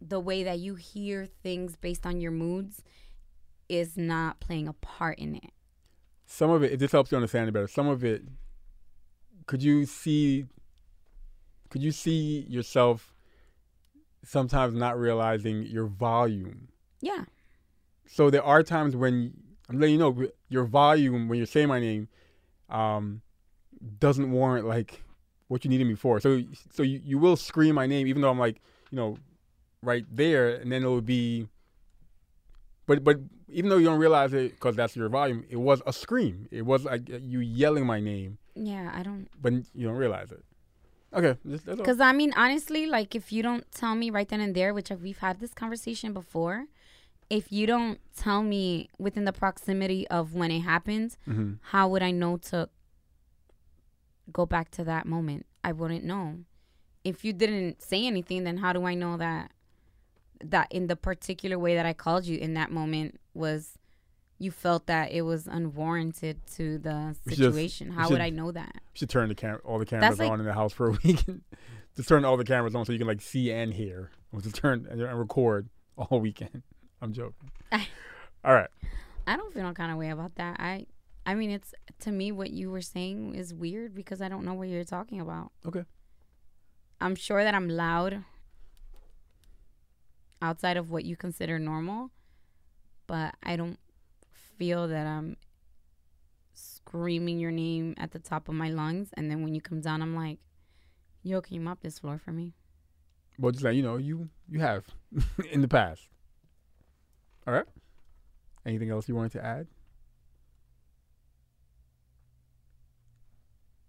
[0.00, 2.82] the way that you hear things based on your moods
[3.68, 5.52] is not playing a part in it.
[6.26, 8.22] some of it, this helps you understand it better, some of it,
[9.46, 10.46] could you see,
[11.68, 13.14] could you see yourself
[14.24, 16.68] sometimes not realizing your volume?
[17.00, 17.24] Yeah.
[18.06, 19.34] So there are times when
[19.68, 22.08] I'm letting you know your volume when you're saying my name,
[22.68, 23.22] um,
[23.98, 25.02] doesn't warrant like
[25.48, 26.20] what you needed me for.
[26.20, 28.60] So so you, you will scream my name even though I'm like
[28.90, 29.16] you know
[29.82, 31.46] right there, and then it will be.
[32.86, 35.92] But but even though you don't realize it because that's your volume, it was a
[35.92, 36.48] scream.
[36.50, 40.44] It was like you yelling my name, Yeah, I don't but you don't realize it.
[41.12, 41.84] Okay, just, that's all.
[41.84, 44.90] Because I mean, honestly, like if you don't tell me right then and there, which
[44.90, 46.66] we've had this conversation before,
[47.28, 51.58] if you don't tell me within the proximity of when it happened, Mhm.
[51.62, 52.68] how would I know to
[54.32, 55.46] go back to that moment?
[55.64, 56.40] I wouldn't know.
[57.04, 59.50] If you didn't say anything, then how do I know that
[60.44, 63.76] that in the particular way that I called you in that moment was
[64.38, 67.90] you felt that it was unwarranted to the should just- situation?
[67.90, 68.72] How should- would I know that?
[68.74, 71.24] You should turn the cam- all the cameras on in the house for a week.
[71.96, 74.10] just turn all the cameras on so you can like see and hear.
[74.32, 76.62] Or just turn and and record all weekend.
[77.02, 77.50] I'm joking.
[77.72, 78.70] all right.
[79.26, 80.56] I don't feel no kind of way about that.
[80.58, 80.86] I
[81.26, 84.54] I mean it's to me what you were saying is weird because I don't know
[84.54, 85.52] what you're talking about.
[85.66, 85.84] Okay.
[87.00, 88.24] I'm sure that I'm loud
[90.42, 92.10] outside of what you consider normal,
[93.06, 93.78] but I don't
[94.56, 95.36] feel that I'm
[96.52, 100.02] screaming your name at the top of my lungs and then when you come down
[100.02, 100.38] I'm like,
[101.22, 102.54] Yo, can you mop this floor for me?
[103.38, 104.84] Well, just like you know, you you have
[105.50, 106.08] in the past.
[107.46, 107.66] All right.
[108.66, 109.66] Anything else you wanted to add?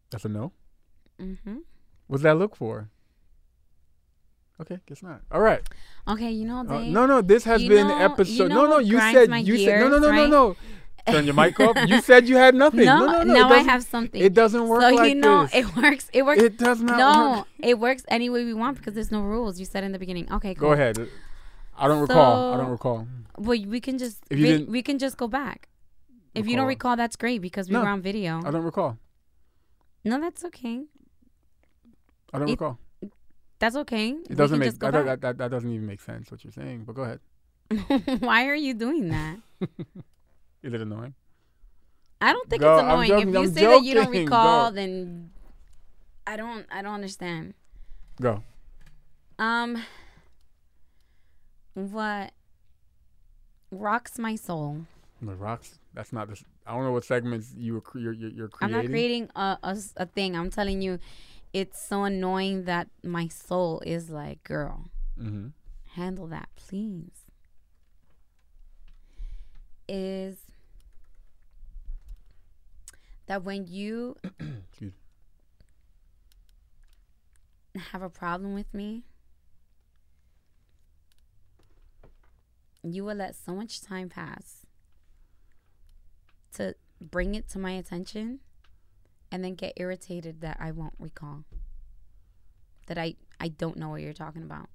[0.10, 0.52] That's a no.
[1.20, 1.58] Mm-hmm.
[2.08, 2.90] What's that look for?
[4.60, 5.22] Okay, guess not.
[5.32, 5.62] All right.
[6.08, 8.44] Okay, you know, Uh, no, no, this has been know- episode.
[8.44, 10.30] you know no, no, you said you said no, no, gears, no, no, right?
[10.30, 10.56] no.
[11.08, 11.76] Turn your mic off.
[11.90, 12.86] You said you had nothing.
[12.86, 13.22] No, no, no.
[13.22, 14.22] it now I have something.
[14.22, 15.56] It doesn't work so like you know this.
[15.56, 16.10] it works.
[16.14, 16.42] It works.
[16.44, 17.00] It does not work.
[17.00, 17.48] no, work.
[17.58, 19.60] it works any way we want because there's no rules.
[19.60, 20.32] You said in the beginning.
[20.32, 20.70] Okay, cool.
[20.70, 21.00] Go ahead.
[21.76, 22.54] I don't recall.
[22.54, 23.08] I don't recall.
[23.40, 25.70] Well, we can just If you vi- didn't- we can just go back.
[26.36, 26.92] If you don't Recall.
[26.92, 28.40] recall, that's great because we No, were on video.
[28.46, 28.98] I don't recall.
[30.06, 30.84] No, that's okay.
[32.32, 32.78] I don't It- recall.
[33.62, 34.16] That's okay.
[34.28, 36.84] It doesn't make that, that, that, that doesn't even make sense what you're saying.
[36.84, 37.20] But go ahead.
[38.20, 39.38] Why are you doing that?
[40.64, 41.14] Is it annoying?
[42.20, 43.08] I don't think Go, it's annoying.
[43.10, 44.76] joking, if you I'm say that you don't recall, Go.
[44.76, 45.30] then
[46.26, 46.66] I don't.
[46.72, 47.54] I don't understand.
[48.20, 48.42] Go.
[49.38, 49.84] Um,
[51.76, 52.32] what
[53.70, 54.88] rocks my soul?
[55.22, 55.78] The rocks.
[55.94, 56.44] That's not this.
[56.66, 59.30] I don't know what segments you were you're, you're, you're I'm creating.
[59.36, 60.36] not creating a thing.
[60.36, 60.98] I'm telling you,
[61.54, 65.48] it's so annoying that my soul is like, girl, Mm-hmm.
[65.96, 67.26] handle that, please.
[69.88, 70.38] Is
[73.28, 74.16] that when you
[77.92, 79.04] have a problem with me,
[82.84, 84.66] you will let so much time pass
[86.56, 88.40] to bring it to my attention
[89.32, 91.44] and then get irritated that I won't recall.
[92.88, 94.70] That I, I don't know what you're talking about.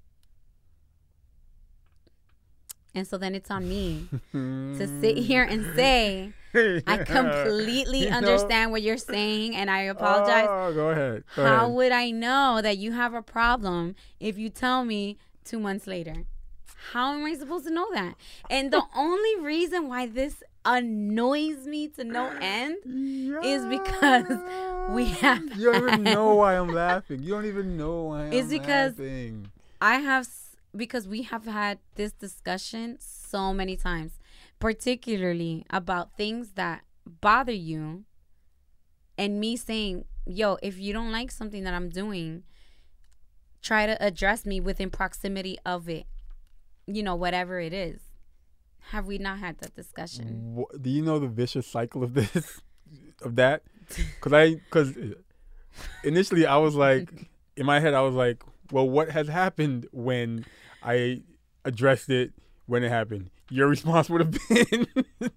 [2.95, 8.17] And so then it's on me to sit here and say I completely You know?
[8.17, 10.47] understand what you're saying, and I apologize.
[10.49, 11.23] Oh, go ahead.
[11.35, 11.75] Go How ahead.
[11.75, 16.23] would I know that you have a problem if you tell me two months later?
[16.93, 18.15] How am I supposed to know that?
[18.49, 22.75] And the only reason why this annoys me to no end
[23.43, 24.25] is because
[24.91, 27.23] we have You don't even know why I'm laughing.
[27.23, 28.39] You don't even know why I'm laughing.
[28.39, 29.47] It's because- laughing.
[29.81, 30.27] I have
[30.75, 34.19] because we have had this discussion so many times,
[34.59, 38.03] particularly about things that bother you,
[39.17, 42.43] and me saying, "Yo, if you don't like something that I'm doing,
[43.61, 46.05] try to address me within proximity of it.
[46.87, 48.01] You know, whatever it is."
[48.91, 50.55] Have we not had that discussion?
[50.55, 52.61] Wha- do you know the vicious cycle of this,
[53.21, 53.63] of that?
[54.15, 54.93] Because I, because
[56.03, 57.09] initially I was like,
[57.55, 60.45] in my head I was like, well, what has happened when
[60.83, 61.21] I
[61.63, 62.33] addressed it
[62.65, 63.29] when it happened?
[63.49, 64.87] Your response would have been,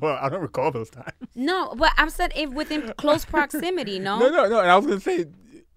[0.00, 1.12] well, I don't recall those times.
[1.36, 4.18] No, but I'm said if within close proximity, no?
[4.18, 4.58] No, no, no.
[4.60, 5.26] And I was gonna say,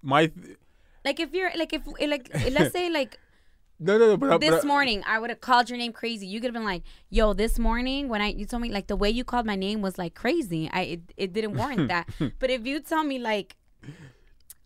[0.01, 0.31] my,
[1.03, 3.19] Like if you're like if like let's say like
[3.79, 4.17] no, no, no.
[4.17, 6.25] But, I- but this I- morning I would have called your name crazy.
[6.27, 8.95] You could have been like, "Yo, this morning when I you told me like the
[8.95, 10.69] way you called my name was like crazy.
[10.71, 12.07] I it, it didn't warrant that."
[12.39, 13.55] but if you tell me like,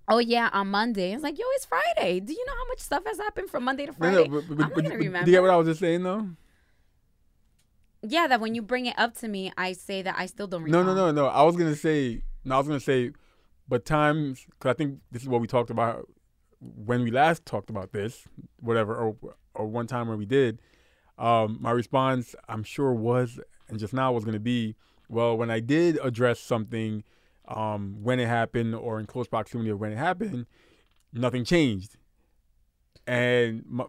[0.08, 2.20] "Oh yeah, on Monday," it's like, "Yo, it's Friday.
[2.20, 4.54] Do you know how much stuff has happened from Monday to Friday?" no, but, but,
[4.64, 5.26] I'm not gonna remember.
[5.26, 6.28] do you get what I was just saying though?
[8.02, 10.66] yeah, that when you bring it up to me, I say that I still don't
[10.68, 11.28] No, no, no, no.
[11.28, 13.12] I was gonna say, no, I was gonna say,
[13.68, 16.08] but times, because I think this is what we talked about
[16.62, 18.28] when we last talked about this,
[18.60, 19.16] whatever, or
[19.54, 20.62] or one time when we did.
[21.18, 24.76] Um, my response, I'm sure, was and just now was gonna be,
[25.10, 27.04] well, when I did address something,
[27.48, 30.46] um, when it happened or in close proximity of when it happened,
[31.14, 31.98] nothing changed,
[33.06, 33.64] and.
[33.68, 33.86] My,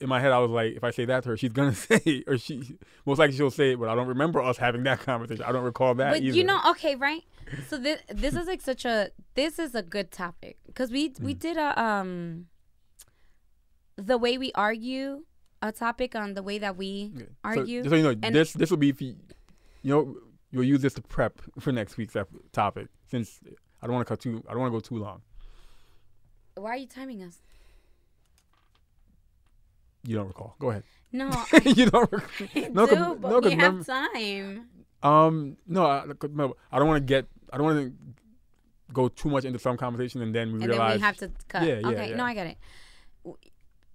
[0.00, 2.22] in my head, I was like, if I say that to her, she's gonna say,
[2.26, 5.44] or she most likely she'll say it, but I don't remember us having that conversation.
[5.44, 6.36] I don't recall that but either.
[6.36, 7.22] you know okay right
[7.68, 11.34] so this this is like such a this is a good topic because we we
[11.34, 11.38] Mm.
[11.38, 12.46] did a um
[13.96, 15.24] the way we argue
[15.62, 17.12] a topic on the way that we.
[17.42, 19.16] Argue just so you know, and- this this will be, for, you
[19.84, 20.16] know,
[20.50, 22.14] you'll use this to prep for next week's
[22.52, 22.88] topic.
[23.10, 23.40] Since
[23.80, 25.22] I don't want to cut too, I don't want to go too long.
[26.56, 27.38] why are you timing us
[30.06, 30.54] You don't recall.
[30.58, 30.84] Go ahead.
[31.12, 31.30] no
[31.64, 32.10] you don't.
[32.12, 32.24] Rec-
[32.56, 34.68] I no, do, 'cause- but no, we have remember- time
[35.02, 36.04] Um, no, I,
[36.72, 37.26] I don't want to get.
[37.52, 37.92] I don't want to
[38.92, 40.90] go too much into some conversation and then we and realize.
[40.92, 42.16] then we have to cut Yeah, yeah, okay yeah.
[42.16, 42.56] no i get it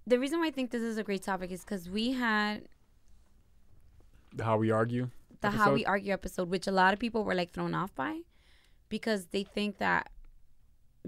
[0.06, 2.62] the reason why i think this is a great topic is because we had
[4.34, 5.08] the how we argue.
[5.40, 8.20] the how we argue episode, which a lot of people were like thrown off by,
[8.88, 10.10] because they think that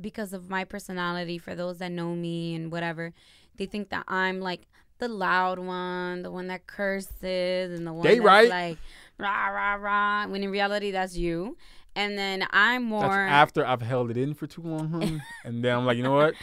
[0.00, 3.12] because of my personality, for those that know me and whatever,
[3.56, 4.62] they think that I'm like
[5.08, 8.48] the loud one, the one that curses, and the one They that's right.
[8.48, 8.78] like
[9.18, 10.26] rah rah rah.
[10.26, 11.56] When in reality, that's you.
[11.96, 15.76] And then I'm That's more after I've held it in for too long, and then
[15.76, 16.34] I'm like, you know what?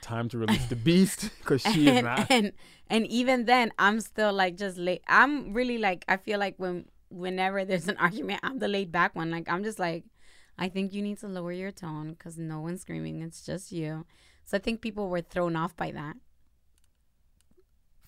[0.00, 2.30] Time to release the beast because she is not.
[2.30, 2.52] and
[2.88, 5.02] and even then I'm still like just late.
[5.06, 9.14] I'm really like I feel like when whenever there's an argument, I'm the laid back
[9.14, 9.30] one.
[9.30, 10.04] Like I'm just like
[10.58, 13.22] I think you need to lower your tone because no one's screaming.
[13.22, 14.04] It's just you.
[14.44, 16.16] So I think people were thrown off by that.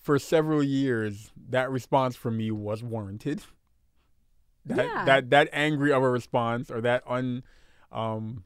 [0.01, 3.43] For several years, that response from me was warranted.
[4.65, 5.05] That Yeah.
[5.05, 7.43] that that angry of a response or that un,
[7.91, 8.43] um,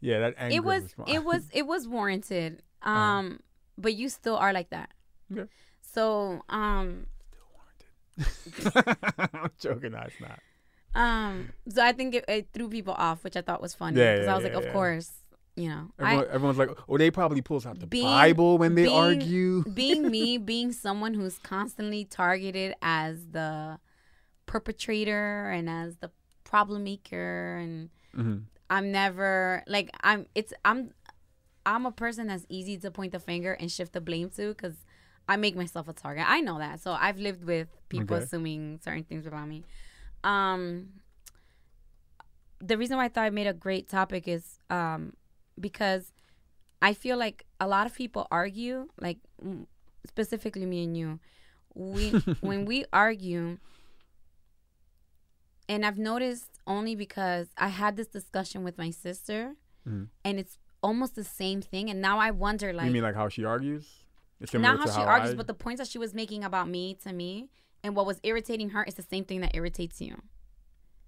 [0.00, 1.10] yeah, that angry it was response.
[1.12, 2.62] it was it was warranted.
[2.80, 2.96] Uh-huh.
[2.96, 3.40] Um,
[3.76, 4.90] but you still are like that.
[5.28, 5.44] Yeah.
[5.82, 9.28] So um still warranted.
[9.34, 9.92] I'm joking.
[9.92, 10.38] No, it's not.
[10.94, 14.14] um so I think it, it threw people off, which I thought was funny Yeah,
[14.14, 14.72] because yeah, I was yeah, like, of yeah.
[14.72, 15.10] course,
[15.58, 18.84] you know, I everyone's like, oh, they probably pulls out the Being- Bible when they
[18.84, 19.64] being- argue.
[19.82, 23.78] being me, being someone who's constantly targeted as the
[24.46, 26.10] perpetrator and as the
[26.44, 28.44] problem maker and Mhm.
[28.70, 30.94] I'm never like I'm it's I'm
[31.66, 34.74] I'm a person that's easy to point the finger and shift the blame to cuz
[35.28, 36.24] I make myself a target.
[36.26, 36.80] I know that.
[36.80, 38.24] So I've lived with people Okay.
[38.24, 39.64] assuming certain things about me.
[40.24, 40.62] Um
[42.60, 45.12] the reason why I thought I made a great topic is um
[45.60, 46.12] because
[46.80, 49.66] I feel like a lot of people argue, like mm,
[50.06, 51.18] specifically me and you.
[51.74, 52.10] We
[52.40, 53.58] when we argue,
[55.68, 59.54] and I've noticed only because I had this discussion with my sister,
[59.86, 60.08] Mhm.
[60.24, 61.90] and it's almost the same thing.
[61.90, 64.04] And now I wonder, like, you mean like how she argues?
[64.40, 66.94] It's not how she argues, I- but the points that she was making about me
[67.02, 67.50] to me,
[67.82, 70.22] and what was irritating her is the same thing that irritates you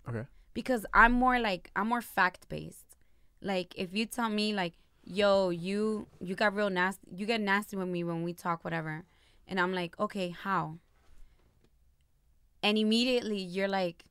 [0.09, 0.25] okay.
[0.55, 2.90] because I'm more like I'm more fact based.
[3.43, 4.75] Like if you tell me like,
[5.05, 9.05] "Yo, you you got real nasty, you get nasty with me when we talk, whatever,"
[9.49, 10.79] and I'm like, "Okay, how?"
[12.63, 14.05] And immediately you're like,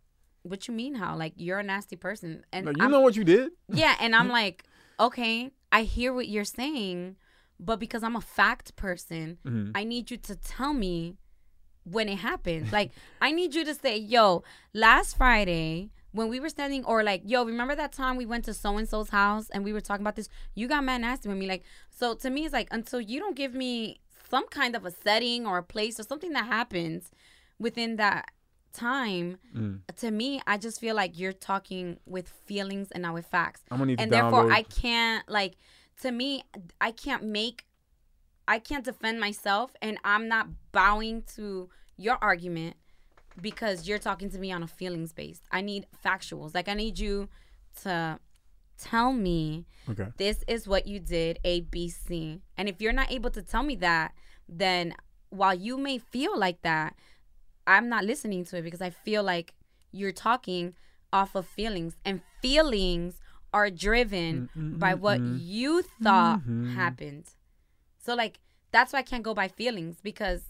[0.43, 1.15] what you mean how?
[1.15, 2.43] Like you're a nasty person.
[2.51, 3.51] And you I'm- know what you did?
[3.69, 4.63] yeah, and I'm like,
[4.99, 7.15] okay, I hear what you're saying,
[7.59, 9.71] but because I'm a fact person, Mhm.
[9.75, 11.17] I need you to tell me
[11.83, 12.71] when it happened.
[12.71, 17.21] like, I need you to say, yo, last Friday when we were standing, or like,
[17.25, 20.03] yo, remember that time we went to so and so's house and we were talking
[20.03, 20.29] about this?
[20.55, 21.47] You got mad nasty with me.
[21.47, 23.99] Like, so to me, it's like, until you don't give me
[24.29, 27.11] some kind of a setting or a place or something that happens
[27.59, 28.29] within that
[28.73, 29.81] time, Mm.
[29.97, 33.79] to me, I just feel like you're talking with feelings and not with facts I'm
[33.79, 34.51] gonna need and therefore download.
[34.53, 35.57] I can't like
[36.01, 36.43] to me
[36.79, 37.65] I can't make
[38.47, 42.77] I can't defend myself and I'm not bowing to your argument
[43.41, 45.43] because you're talking to me on a feelings based.
[45.51, 46.53] I need factuals.
[46.53, 47.29] Like I need you
[47.83, 48.19] to
[48.77, 50.07] tell me okay.
[50.17, 52.41] this is what you did A B C.
[52.57, 54.13] And if you're not able to tell me that,
[54.47, 54.95] then
[55.29, 56.95] while you may feel like that,
[57.67, 59.53] I'm not listening to it because I feel like
[59.91, 60.73] you're talking
[61.11, 63.19] off of feelings and feelings
[63.51, 66.75] are driven mm, mm, by mm, what you thought mm-hmm.
[66.75, 67.25] happened.
[68.03, 68.39] So like
[68.71, 70.41] that's why I can't go by feelings because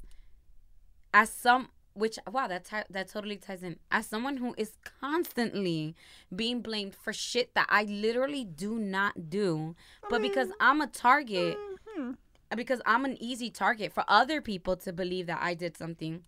[1.13, 1.69] as some
[1.99, 5.95] which wow that ti- that totally ties in as someone who is constantly
[6.35, 9.75] being blamed for shit that I literally do not do
[10.09, 10.29] but mm-hmm.
[10.29, 12.11] because I'm a target mm-hmm.
[12.55, 16.23] because I'm an easy target for other people to believe that I did something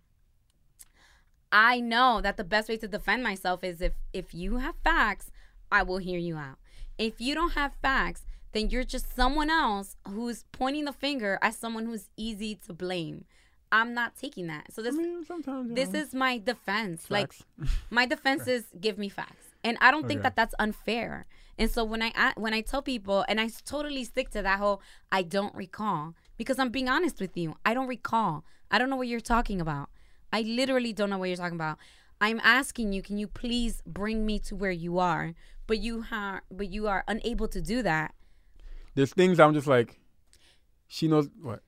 [1.52, 5.32] I know that the best way to defend myself is if if you have facts,
[5.72, 6.58] I will hear you out.
[6.98, 11.56] If you don't have facts, then you're just someone else who's pointing the finger at
[11.56, 13.26] someone who's easy to blame.
[13.72, 14.72] I'm not taking that.
[14.74, 17.10] So this I mean, sometimes this know, is my defense.
[17.10, 17.34] Like
[17.90, 20.24] my defense is give me facts, and I don't think Okay.
[20.24, 21.26] that that's unfair.
[21.58, 24.82] And so when I when I tell people, and I totally stick to that whole
[25.12, 27.56] I don't recall because I'm being honest with you.
[27.66, 28.44] I don't recall.
[28.70, 29.90] I don't know what you're talking about.
[30.34, 31.78] I literally don't know what you're talking about.
[32.20, 35.34] I'm asking you, can you please bring me to where you are?
[35.68, 38.14] But you have, but you are unable to do that.
[38.96, 40.00] There's things I'm just like,
[40.88, 41.62] she knows what.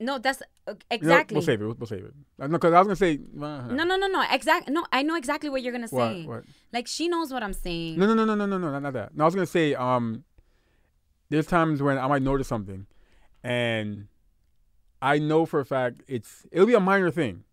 [0.00, 1.34] No, that's uh, exactly.
[1.36, 1.64] we'll save it.
[1.64, 2.12] We'll, we'll save it.
[2.40, 3.20] Uh, No, because I was gonna say.
[3.36, 4.24] Uh, no, no, no, no.
[4.30, 4.68] Exact.
[4.68, 6.24] No, I know exactly what you're gonna say.
[6.24, 6.44] What?
[6.72, 7.98] Like she knows what I'm saying.
[7.98, 9.16] No, no, no, no, no, no, no, not, not that.
[9.16, 10.24] No, I was gonna say, um,
[11.30, 12.86] there's times when I might notice something,
[13.42, 14.08] and
[15.00, 17.44] I know for a fact it's it'll be a minor thing,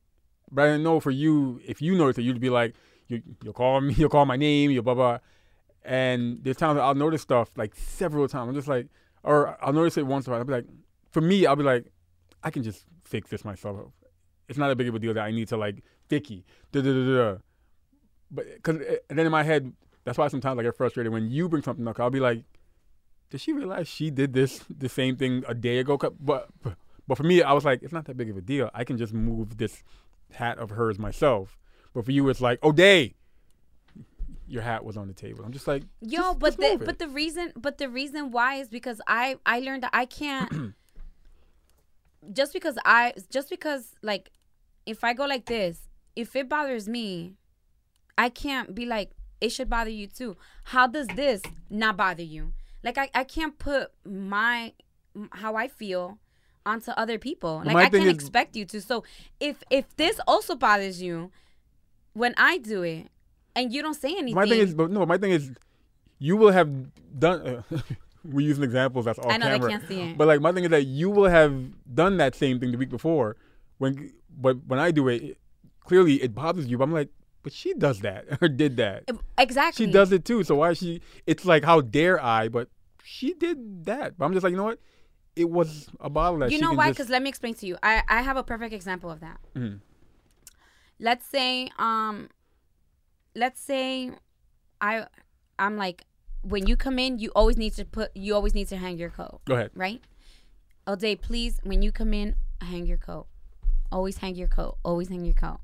[0.52, 2.76] but I know for you, if you notice it, you'd be like,
[3.08, 5.20] you you'll call me, you'll call my name, you blah blah,
[5.84, 8.50] and there's times I'll notice stuff like several times.
[8.50, 8.88] I'm just like,
[9.24, 10.66] or I'll notice it once or I'll be like,
[11.12, 11.86] for me, I'll be like,
[12.44, 13.92] I can just fix this myself.
[14.48, 16.92] It's not a big of a deal that I need to like Vicky, da da
[16.94, 17.38] da da.
[18.30, 19.72] But because eh, and then in my head,
[20.04, 22.00] that's why sometimes I get frustrated when you bring something up.
[22.00, 22.44] I'll be like,
[23.30, 25.98] did she realize she did this the same thing a day ago?
[25.98, 26.50] But
[27.08, 28.70] but for me, I was like, it's not that big of a deal.
[28.74, 29.84] I can just move this
[30.32, 31.58] hat of hers myself.
[31.94, 33.16] But for you, it's like, oh, day,
[34.48, 35.44] your hat was on the table.
[35.46, 38.56] I'm just like, Yo, just- but just the but the reason but the reason why
[38.56, 40.74] is because I I learned that I can't
[42.34, 44.30] just because I just because like
[44.86, 47.36] if I go like this, if it bothers me,
[48.18, 50.38] I can't be like it should bother you too.
[50.66, 52.54] How does this not bother you?
[52.84, 54.74] Like I I can't put my
[55.32, 56.20] how I feel
[56.66, 57.62] onto other people.
[57.66, 58.82] Like my I can't is- expect you to.
[58.82, 59.04] So
[59.40, 61.32] if if this also bothers you
[62.14, 63.08] when I do it
[63.56, 65.52] and you don't say anything my thing is, but no, my thing is,
[66.20, 66.70] you will have
[67.18, 67.64] done.
[67.72, 67.78] Uh,
[68.24, 69.60] we're using examples that's off I know camera.
[69.60, 70.18] they can't see it.
[70.18, 71.54] But like my thing is that you will have
[71.94, 73.36] done that same thing the week before.
[73.78, 75.38] When but when I do it, it-
[75.84, 76.78] clearly it bothers you.
[76.78, 77.10] But I'm like,
[77.44, 79.10] but she does that or did that.
[79.38, 79.86] exactly.
[79.88, 80.44] She does it too.
[80.44, 81.02] So why is she?
[81.26, 82.48] It's like how dare I?
[82.48, 82.70] But
[83.04, 84.18] she did that.
[84.18, 84.80] But I'm just like, you know what?
[85.36, 87.78] It was a bottle that you know why just- because let me explain to you
[87.82, 89.80] i i have a perfect example of that Mhm.
[91.00, 92.28] let's say um
[93.34, 94.12] let's say
[94.82, 95.06] i
[95.58, 96.04] i'm like
[96.44, 99.10] when you come in you always need to put you always need to hang your
[99.10, 99.72] coat Go ahead.
[99.76, 100.02] right
[100.88, 103.28] O'Day, please when you come in hang your coat
[103.92, 105.60] always hang your coat always hang your coat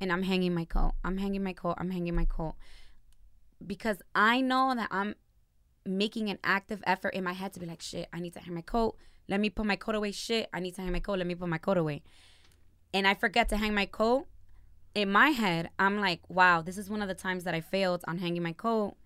[0.00, 2.54] and i'm hanging my coat i'm hanging my coat i'm hanging my coat
[3.64, 5.14] because i know that i'm
[5.88, 8.54] making an active effort in my head to be like, shit, I need to hang
[8.54, 8.94] my coat.
[9.26, 10.12] Let me put my coat away.
[10.12, 11.16] Shit, I need to hang my coat.
[11.16, 12.02] Let me put my coat away.
[12.92, 14.26] And I forget to hang my coat.
[14.94, 18.04] In my head, I'm like, wow, this is one of the times that I failed
[18.06, 18.96] on hanging my coat.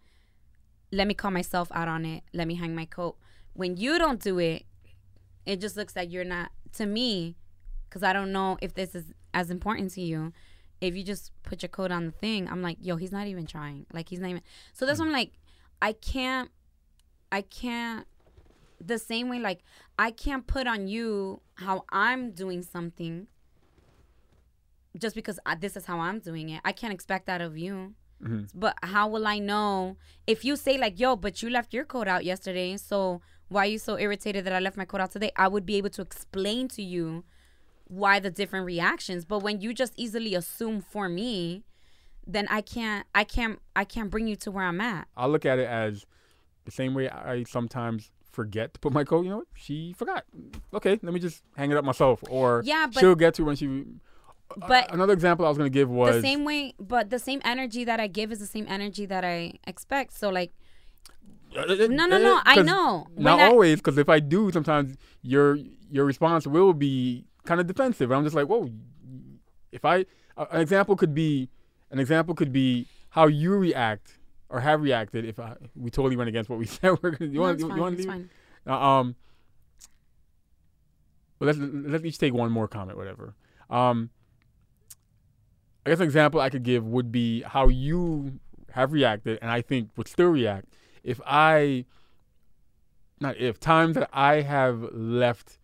[0.92, 2.22] Let me call myself out on it.
[2.32, 3.16] Let me hang my coat.
[3.54, 4.64] When you don't do it,
[5.46, 7.36] it just looks like you're not, to me,
[7.88, 10.32] because I don't know if this is as important to you.
[10.80, 13.46] If you just put your coat on the thing, I'm like, yo, he's not even
[13.46, 13.86] trying.
[13.92, 14.42] Like, he's not even.
[14.72, 15.32] So that's why I'm like,
[15.82, 16.50] I can't
[17.32, 18.06] I can't
[18.78, 19.60] the same way like
[19.98, 23.26] I can't put on you how I'm doing something
[24.96, 26.60] just because I, this is how I'm doing it.
[26.64, 27.94] I can't expect that of you.
[28.22, 28.58] Mm-hmm.
[28.58, 29.96] But how will I know
[30.26, 33.70] if you say like, "Yo, but you left your coat out yesterday, so why are
[33.70, 36.02] you so irritated that I left my coat out today?" I would be able to
[36.02, 37.24] explain to you
[37.88, 39.24] why the different reactions.
[39.24, 41.64] But when you just easily assume for me,
[42.26, 45.08] then I can't, I can't, I can't bring you to where I'm at.
[45.16, 46.06] I look at it as
[46.64, 49.24] the same way I sometimes forget to put my coat.
[49.24, 49.48] You know what?
[49.54, 50.24] She forgot.
[50.72, 52.22] Okay, let me just hang it up myself.
[52.30, 53.84] Or Yeah, but- she'll get to when she.
[54.56, 57.40] But uh, another example I was gonna give was the same way, but the same
[57.44, 60.12] energy that I give is the same energy that I expect.
[60.14, 60.52] So like,
[61.54, 63.06] no, no, no, I know.
[63.14, 65.58] When Not I- always, because if I do, sometimes your
[65.90, 68.10] your response will be kind of defensive.
[68.10, 68.70] I'm just like, whoa.
[69.70, 70.04] If I
[70.36, 71.48] uh, an example could be
[71.90, 76.28] an example could be how you react or have reacted if I, we totally went
[76.28, 77.30] against what we said we're gonna.
[77.30, 78.30] You No, want it's you, want to fine.
[78.66, 79.16] uh, um.
[81.38, 83.34] Well, let's let's each take one more comment, whatever.
[83.68, 84.10] Um.
[85.84, 88.38] I guess an example I could give would be how you
[88.72, 90.66] have reacted, and I think would still react
[91.02, 91.84] if I,
[93.20, 95.58] not if, times that I have left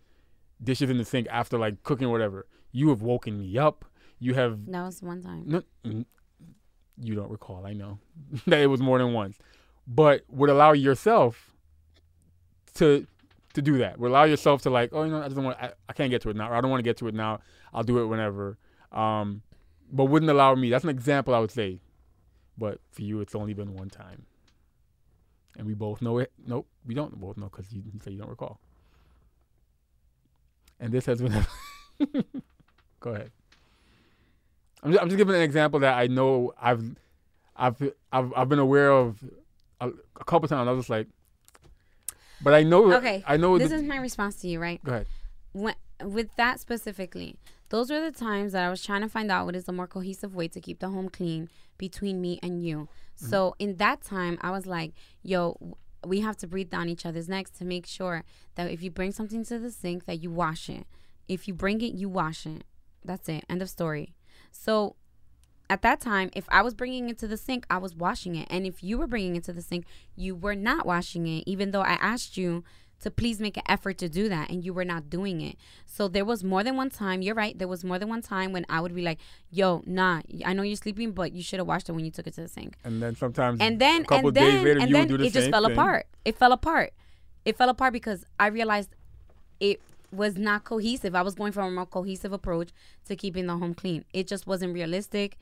[0.62, 2.46] dishes in the sink after like cooking or whatever.
[2.72, 3.84] You have woken me up.
[4.18, 5.44] You have That was one time.
[5.46, 6.04] no,
[7.00, 7.64] you don't recall.
[7.64, 7.98] I know
[8.46, 9.38] that it was more than once,
[9.86, 11.54] but would allow yourself
[12.74, 13.06] to
[13.54, 13.98] to do that.
[13.98, 15.58] Would allow yourself to like, oh, you know, I just don't want.
[15.60, 17.14] I, I can't get to it now, or I don't want to get to it
[17.14, 17.40] now.
[17.72, 18.58] I'll do it whenever.
[18.92, 19.42] Um,
[19.90, 20.70] but wouldn't allow me.
[20.70, 21.80] That's an example I would say.
[22.56, 24.26] But for you, it's only been one time,
[25.56, 26.32] and we both know it.
[26.44, 28.58] Nope, we don't both know because you, you say you don't recall.
[30.80, 31.46] And this has been.
[33.00, 33.30] Go ahead.
[34.82, 36.96] I'm just, I'm just giving an example that I know I've
[37.56, 37.80] I've
[38.12, 39.22] I've, I've been aware of
[39.80, 39.88] a,
[40.20, 40.68] a couple times.
[40.68, 41.06] I was just like,
[42.42, 44.82] but I know Okay, I know This the- is my response to you, right?
[44.84, 45.06] go ahead.
[45.52, 45.74] when
[46.04, 47.36] with that specifically,
[47.70, 49.86] those were the times that I was trying to find out what is the more
[49.86, 52.88] cohesive way to keep the home clean between me and you.
[53.22, 53.28] Mm.
[53.30, 54.92] So in that time, I was like,
[55.22, 58.90] "Yo, we have to breathe down each other's necks to make sure that if you
[58.90, 60.86] bring something to the sink, that you wash it.
[61.28, 62.64] If you bring it, you wash it.
[63.04, 63.44] That's it.
[63.48, 64.14] End of story."
[64.50, 64.96] So
[65.70, 68.48] at that time, if I was bringing it to the sink, I was washing it.
[68.50, 69.84] And if you were bringing it to the sink,
[70.16, 72.64] you were not washing it, even though I asked you
[73.00, 75.56] to please make an effort to do that and you were not doing it.
[75.86, 78.52] So there was more than one time, you're right, there was more than one time
[78.52, 79.18] when I would be like,
[79.50, 82.26] yo, nah, I know you're sleeping, but you should have washed it when you took
[82.26, 82.76] it to the sink.
[82.84, 85.08] And then sometimes And then a couple and days then later and you then would
[85.08, 85.72] do the it just fell thing.
[85.72, 86.06] apart.
[86.24, 86.92] It fell apart.
[87.44, 88.90] It fell apart because I realized
[89.60, 89.80] it
[90.10, 91.14] was not cohesive.
[91.14, 92.70] I was going for a more cohesive approach
[93.06, 94.04] to keeping the home clean.
[94.12, 95.38] It just wasn't realistic.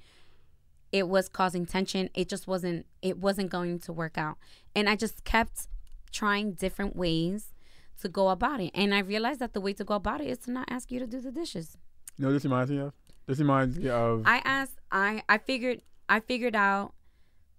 [0.92, 2.10] It was causing tension.
[2.14, 4.36] It just wasn't it wasn't going to work out.
[4.74, 5.68] And I just kept
[6.16, 7.52] trying different ways
[8.00, 8.70] to go about it.
[8.74, 10.98] And I realized that the way to go about it is to not ask you
[10.98, 11.76] to do the dishes.
[12.16, 12.92] You know this reminds me of?
[13.26, 16.94] This reminds me of I asked I I figured I figured out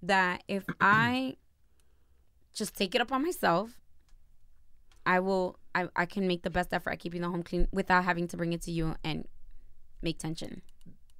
[0.02, 1.36] that if I
[2.54, 3.80] just take it upon myself,
[5.06, 8.04] I will I, I can make the best effort at keeping the home clean without
[8.06, 9.28] having to bring it to you and
[10.02, 10.62] make tension.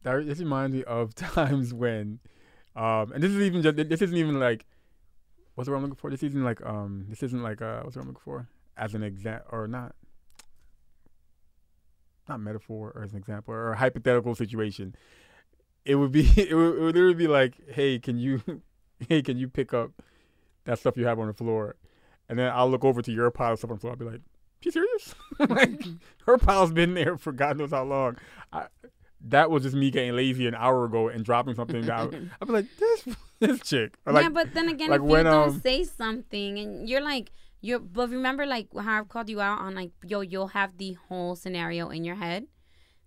[0.04, 2.20] that, this reminds me of times when
[2.76, 4.66] um and this is even just this isn't even like
[5.58, 6.12] what's the word I'm looking for?
[6.12, 8.48] This isn't like um this isn't like uh what's the word I'm looking for?
[8.78, 9.96] As an example or not
[12.30, 14.96] not metaphor or as an example or a hypothetical situation.
[15.84, 18.42] It would be it would, it would literally be like, hey, can you
[19.10, 19.92] hey, can you pick up
[20.66, 21.76] that stuff you have on the floor?
[22.30, 23.94] And then I'll look over to your pile of stuff on the floor.
[23.94, 24.22] I'll be like,
[24.62, 25.16] you serious?
[25.40, 25.84] like
[26.28, 28.18] her pile's been there for God knows how long.
[28.54, 28.68] I,
[29.30, 32.30] that was just me getting lazy an hour ago and dropping something down.
[32.40, 33.08] I'd be like, this
[33.40, 33.96] this chick.
[34.06, 36.90] Or like, yeah, but then again, like if when, you don't um, say something and
[36.90, 37.32] you're like,
[37.62, 40.94] you're, but remember, like how I've called you out on, like, yo, you'll have the
[41.08, 42.48] whole scenario in your head,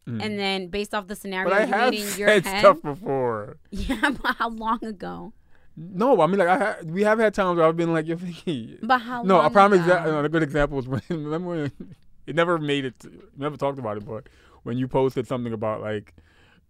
[0.06, 1.50] and then based off the scenario Mm.
[1.50, 3.58] but I you have made in your said head, stuff before.
[3.70, 5.32] yeah, but how long ago?
[5.76, 8.16] No, I mean like I ha- we have had times where I've been like, you're
[8.16, 8.78] thinking.
[8.82, 10.24] But how No, long a prime example.
[10.24, 11.72] A good example was when remember when
[12.26, 12.98] it never made it.
[13.00, 14.28] To, never talked about it, but
[14.64, 16.12] when you posted something about like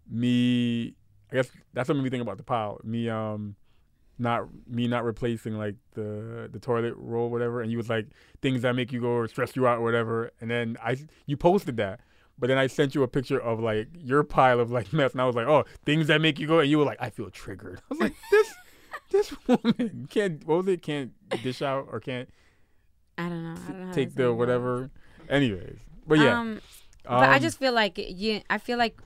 [0.09, 0.95] me,
[1.33, 2.81] I guess that's what made me think about the pile.
[2.85, 3.57] Me, um,
[4.19, 7.63] not me not replacing like the the toilet roll, whatever.
[7.63, 8.09] And you was like
[8.43, 10.31] things that make you go or stress you out or whatever.
[10.41, 12.01] And then I you posted that.
[12.39, 15.21] But then I sent you a picture of like your pile of like mess, and
[15.21, 17.29] I was like, "Oh, things that make you go," and you were like, "I feel
[17.31, 18.55] triggered." I was like, "This,
[19.11, 20.47] this woman can't.
[20.47, 20.81] What was it?
[20.83, 21.13] Can't
[21.43, 22.29] dish out or can't
[23.21, 23.61] I don't know.
[23.69, 23.93] I don't know.
[23.93, 24.91] take the whatever.
[25.29, 26.61] Anyways, but yeah, Um,
[27.05, 28.41] but I um, just feel like you.
[28.49, 28.99] I feel like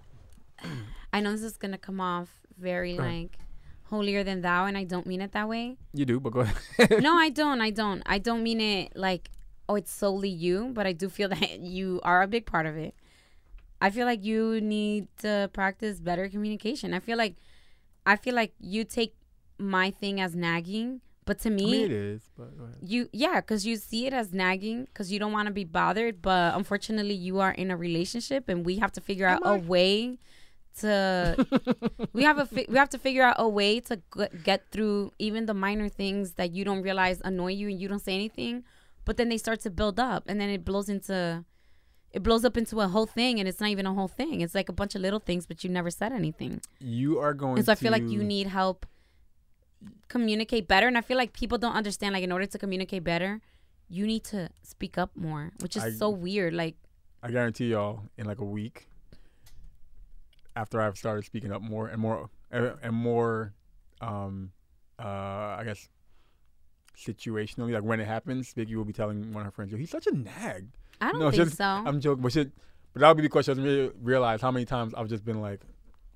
[1.15, 3.39] I know this is gonna come off very Go like
[3.85, 5.77] holier than thou, and I don't mean it that way.
[5.93, 6.57] you do, but go ahead.
[7.03, 7.61] no, I don't.
[7.61, 8.03] I don't.
[8.07, 9.31] I don't mean it like
[9.69, 12.77] oh, it's solely you, but I do feel that you are a big part of
[12.77, 12.95] it.
[13.81, 16.95] I feel like you need to practice better communication.
[16.95, 17.37] I feel like
[18.07, 19.15] I feel like you take
[19.59, 22.51] my thing as nagging, but to I me, mean, it is, but
[22.83, 26.21] you yeah, because you see it as nagging because you don't want to be bothered,
[26.23, 30.19] but unfortunately, you are in a relationship, and we have to figure out a way
[30.81, 31.47] to
[32.13, 35.13] we have a fi- we have to figure out a way to g- get through
[35.19, 38.65] even the minor things that you don't realize annoy you and you don't say anything,
[39.05, 41.45] but then they start to build up, and then it blows into
[42.13, 44.41] it blows up into a whole thing, and it's not even a whole thing.
[44.41, 46.61] It's like a bunch of little things, but you never said anything.
[46.79, 47.57] You are going.
[47.59, 48.87] And so I feel like you need help
[50.09, 50.87] communicate better.
[50.87, 53.41] And I feel like people don't understand, like, in order to communicate better,
[53.89, 56.55] you need to speak up more, which is I- so weird.
[56.55, 56.77] Like,
[57.23, 58.89] I guarantee y'all, in like a week,
[60.57, 63.53] after I've started speaking up more and more and and more,
[64.01, 64.53] um,
[64.99, 65.07] uh,
[65.59, 65.89] I guess
[66.97, 69.91] situationally, like when it happens, Vicky will be telling one of her friends, "Yo, he's
[69.91, 70.69] such a nag."
[71.01, 71.65] I don't No, think just- so.
[71.65, 72.53] I'm joking, but shit,
[72.93, 75.41] but that would be because she doesn't really realize how many times I've just been
[75.41, 75.61] like,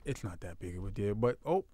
[0.04, 1.64] "It's not that big of a deal," but oh,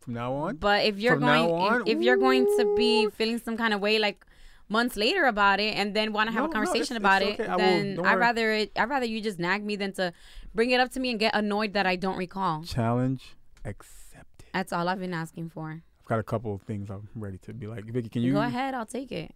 [0.00, 3.38] from now on, but if you're going, on, if, if you're going to be feeling
[3.38, 4.26] some kind of way, like
[4.68, 7.22] months later about it, and then want to have No, a no, conversation it's- about
[7.22, 7.52] it's it, okay.
[7.52, 8.72] I then don't I'd rather it.
[8.76, 10.12] I'd rather you just nag me than to
[10.54, 12.62] bring it up to me and get annoyed that I don't recall.
[12.64, 14.46] challenge accepted.
[14.52, 15.82] That's all I've been asking for.
[16.00, 18.40] I've got a couple of things I'm ready to be like, Vicky, can you Go
[18.40, 19.34] ahead, I'll take it.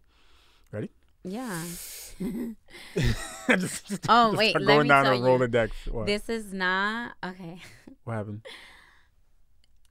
[0.72, 0.90] Ready?
[1.24, 1.62] Yeah.
[2.20, 5.38] just, just- Oh, just wait, start let going me down tell a.
[5.38, 5.70] Rolodex.
[5.90, 6.06] What?
[6.06, 7.60] This is not okay.
[8.04, 8.46] what happened?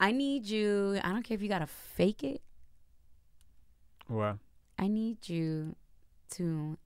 [0.00, 0.98] I need you.
[1.04, 2.40] I don't care if you gotta fake it.
[4.06, 4.38] What?
[4.80, 5.76] I need you
[6.30, 6.78] to.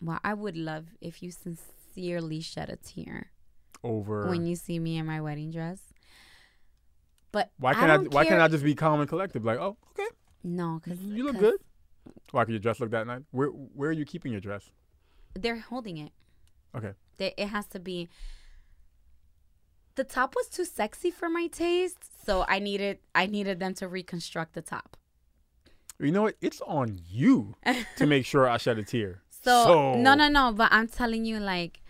[0.00, 3.30] Well, I would love if you sincerely shed a tear
[3.84, 4.28] Over.
[4.28, 5.80] when you see me in my wedding dress.
[7.30, 7.96] But why can't I?
[7.98, 9.44] don't why can't I just be calm and collective?
[9.44, 10.08] Like, oh, okay,
[10.42, 11.60] No, because you look good.
[12.32, 13.22] Why could your dress look that nice?
[13.30, 14.70] Where Where are you keeping your dress?
[15.34, 16.12] They're holding it.
[16.74, 16.92] Okay.
[17.18, 18.08] They, it has to be.
[19.94, 23.86] The top was too sexy for my taste, so I needed I needed them to
[23.86, 24.96] reconstruct the top.
[26.00, 26.36] You know what?
[26.40, 27.54] It's on you
[27.96, 29.22] to make sure I shed a tear.
[29.44, 30.52] So, no, no, no.
[30.52, 31.80] But I'm telling you, like,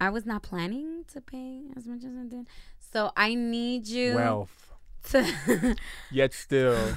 [0.00, 2.46] I was not planning to pay as much as I did.
[2.92, 4.72] So I need you Wealth.
[5.10, 5.76] to.
[6.10, 6.94] Yet still,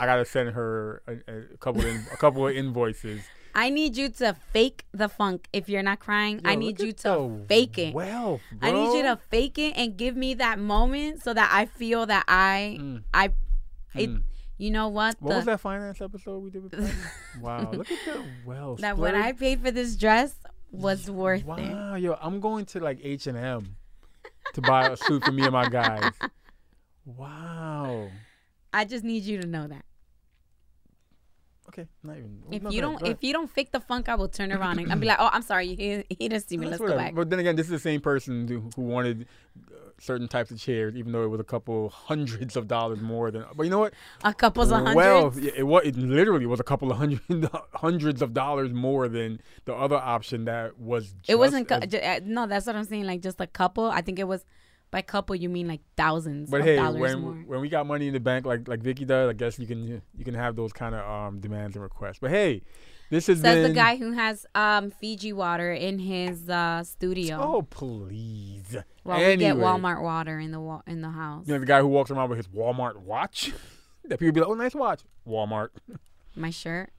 [0.00, 3.24] I gotta send her a, a couple of, a couple of invoices.
[3.54, 5.48] I need you to fake the funk.
[5.52, 7.94] If you're not crying, I need you to fake it.
[7.94, 11.66] Well, I need you to fake it and give me that moment so that I
[11.66, 13.02] feel that I, Mm.
[13.12, 13.24] I,
[13.94, 14.22] it, Mm.
[14.58, 15.16] You know what?
[15.20, 16.74] What The- was that finance episode we did with
[17.40, 18.80] Wow, look at the wealth.
[18.80, 20.34] that when I paid for this dress
[20.70, 21.46] was worth it.
[21.46, 23.76] Wow, yo, I'm going to like H and M
[24.54, 26.12] to buy a suit for me and my guys.
[27.04, 28.08] Wow.
[28.72, 29.84] I just need you to know that.
[31.78, 32.42] Okay, not even.
[32.50, 34.78] If no, you don't, ahead, if you don't fake the funk, I will turn around
[34.78, 36.66] and I'll be like, "Oh, I'm sorry, he, he didn't see me.
[36.66, 39.26] Let's go back." But then again, this is the same person who, who wanted
[39.70, 43.30] uh, certain types of chairs, even though it was a couple hundreds of dollars more
[43.30, 43.44] than.
[43.54, 43.92] But you know what?
[44.24, 44.94] A couple's a hundred.
[44.94, 45.84] Well, it was.
[45.84, 47.20] It literally was a couple of hundred
[47.74, 51.14] hundreds of dollars more than the other option that was.
[51.28, 51.70] It wasn't.
[51.70, 53.04] as- uh, no, that's what I'm saying.
[53.04, 53.90] Like just a couple.
[53.90, 54.46] I think it was.
[54.92, 57.32] By couple, you mean like thousands But of hey, dollars when more.
[57.46, 60.00] when we got money in the bank, like like Vicky does, I guess you can
[60.16, 62.18] you can have those kind of um demands and requests.
[62.20, 62.62] But hey,
[63.10, 67.38] this is Says been the guy who has um Fiji water in his uh, studio.
[67.40, 68.76] Oh please!
[69.04, 69.56] well, we get.
[69.56, 71.46] Walmart water in the wa- in the house.
[71.48, 73.52] You know the guy who walks around with his Walmart watch.
[74.04, 75.68] that people be like, "Oh, nice watch." Walmart.
[76.36, 76.90] My shirt.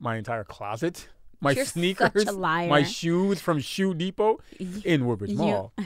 [0.00, 1.08] My entire closet.
[1.40, 2.10] My You're sneakers.
[2.24, 2.68] such a liar.
[2.68, 4.40] My shoes from Shoe Depot
[4.84, 5.72] in Woodbridge You- Mall.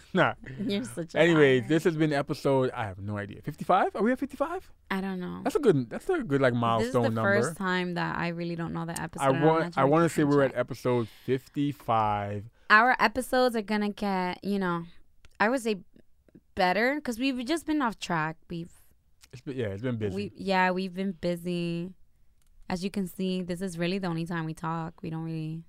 [0.14, 0.34] nah.
[0.64, 1.18] You're such a.
[1.18, 1.68] Anyways, liar.
[1.68, 2.70] this has been episode.
[2.72, 3.40] I have no idea.
[3.42, 3.94] Fifty-five?
[3.96, 4.70] Are we at fifty-five?
[4.90, 5.40] I don't know.
[5.44, 5.90] That's a good.
[5.90, 7.02] That's a good like milestone number.
[7.02, 7.42] This is the number.
[7.42, 9.24] first time that I really don't know the episode.
[9.24, 9.78] I and I'm not want.
[9.78, 12.44] I want to say we're at episode fifty-five.
[12.70, 14.84] Our episodes are gonna get you know,
[15.38, 15.76] I would say
[16.54, 18.36] better because we've just been off track.
[18.48, 18.72] We've
[19.32, 20.14] It's been, yeah, it's been busy.
[20.14, 21.92] we yeah we've been busy.
[22.68, 25.02] As you can see, this is really the only time we talk.
[25.02, 25.64] We don't really.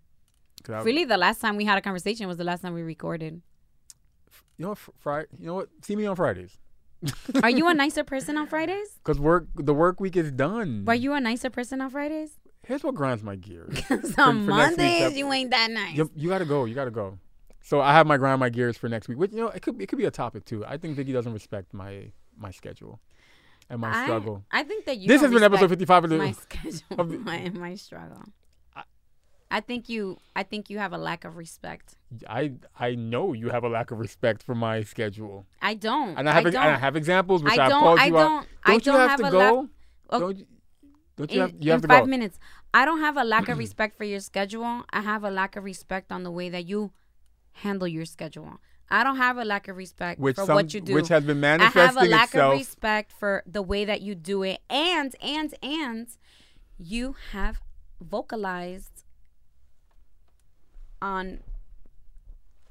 [0.70, 3.42] Really, the last time we had a conversation was the last time we recorded.
[4.58, 4.80] You know what?
[5.00, 5.28] Friday.
[5.40, 5.70] You know what?
[5.82, 6.58] See me on Fridays.
[7.44, 9.00] Are you a nicer person on Fridays?
[9.04, 9.48] Cause work.
[9.56, 10.86] The work week is done.
[10.86, 12.38] Were you a nicer person on Fridays?
[12.66, 13.78] Here's what grinds my gears.
[14.18, 15.98] On Mondays you ain't that nice.
[15.98, 16.64] you, you gotta go.
[16.64, 17.20] You gotta go.
[17.62, 19.18] So I have my grind my gears for next week.
[19.18, 20.64] Which you know, it could it could be a topic too.
[20.66, 23.02] I think Vicky doesn't respect my my schedule
[23.70, 24.46] and my I- struggle.
[24.50, 25.10] I think that you.
[25.10, 26.18] This has been episode 55 of the.
[26.20, 28.22] my schedule of the- my, my struggle.
[29.58, 30.18] I- think you.
[30.36, 31.96] I think you have a lack of respect.
[32.28, 32.54] I
[32.88, 36.18] I know you have a lack of respect for my schedule, I don't.
[36.18, 37.82] and I have I I have examples which I I've don't.
[37.84, 38.28] called I you out.
[38.30, 38.48] don't.
[38.66, 39.40] I Don't you don't have, have to a go?
[39.60, 39.70] lack.
[40.12, 40.46] Oh, Don't you,
[41.18, 42.10] don't you in, have you have in to five go?
[42.16, 42.36] minutes.
[42.74, 44.84] I don't have a lack of respect for your schedule.
[44.92, 46.92] I have a lack of respect on the way that you
[47.64, 48.54] handle your schedule.
[48.90, 50.94] I don't have a lack of respect which for some, what you do.
[50.94, 52.54] which has been I have a lack itself.
[52.54, 56.08] of respect for the way that you do it, and and and
[56.78, 57.56] you have
[58.02, 58.93] vocalized
[61.12, 61.40] on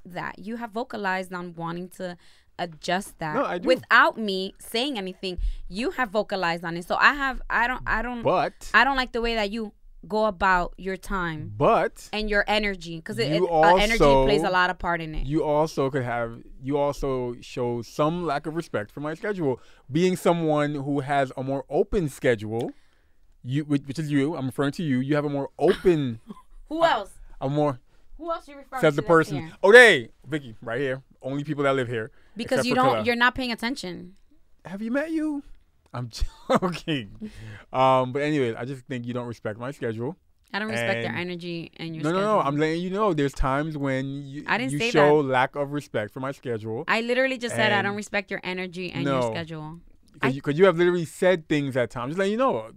[0.05, 0.39] that.
[0.39, 2.16] You have vocalized on wanting to
[2.59, 3.66] adjust that No, I do.
[3.68, 5.39] without me saying anything.
[5.68, 7.41] You have vocalized on it, so I have.
[7.49, 7.83] I don't.
[7.87, 8.22] I don't.
[8.22, 9.72] but I don't like the way that you
[10.09, 14.51] go about your time but and your energy because it, it- uh, energy plays a
[14.51, 15.24] lot of part in it.
[15.24, 19.61] you also could have you also show some lack of respect for my schedule
[19.93, 22.72] being someone who has a more open schedule
[23.45, 26.18] you which, which is you i'm referring to you you have a more open
[26.68, 27.12] Who else?
[27.41, 27.78] a more
[28.23, 29.53] Who else you referring says to the person here?
[29.64, 32.91] okay vicky right here only people that live here Because except you for don't.
[32.95, 33.05] Killa.
[33.05, 34.14] You're not paying attention.
[34.64, 35.43] have you met you
[35.93, 36.09] i'm
[36.49, 37.31] joking
[37.73, 40.16] um but anyway, i just think you don't respect my schedule
[40.55, 42.35] I don't respect their And- energy and your no, no, schedule.
[42.35, 42.41] no.
[42.41, 43.14] I'm letting you know.
[43.14, 46.85] There's times when you, I didn't you say show lack of respect for my schedule.
[46.87, 49.12] I literally just said I don't respect your energy and No.
[49.23, 49.81] your schedule.
[50.20, 52.11] I- Because you, 'cause you have literally said things at times.
[52.11, 52.68] Just letting you know.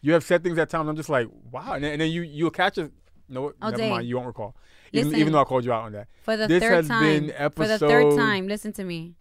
[0.00, 0.88] You have said things at times.
[0.88, 1.74] I'm just like, wow.
[1.74, 2.90] And then, and then you you'll catch it.
[3.28, 3.90] No, Oh, never Dave.
[3.90, 4.08] mind.
[4.08, 4.56] You won't recall.
[4.92, 5.20] Even, Listen.
[5.20, 6.08] even though I called you out on that.
[6.22, 7.26] For the This third has time.
[7.26, 9.14] been for the third time, listen to me.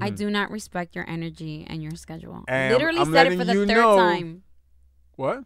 [0.00, 0.16] I Mhm.
[0.16, 2.44] do not respect your energy and your schedule.
[2.48, 4.42] And literally I'm said it for the you third know- time.
[5.16, 5.44] What?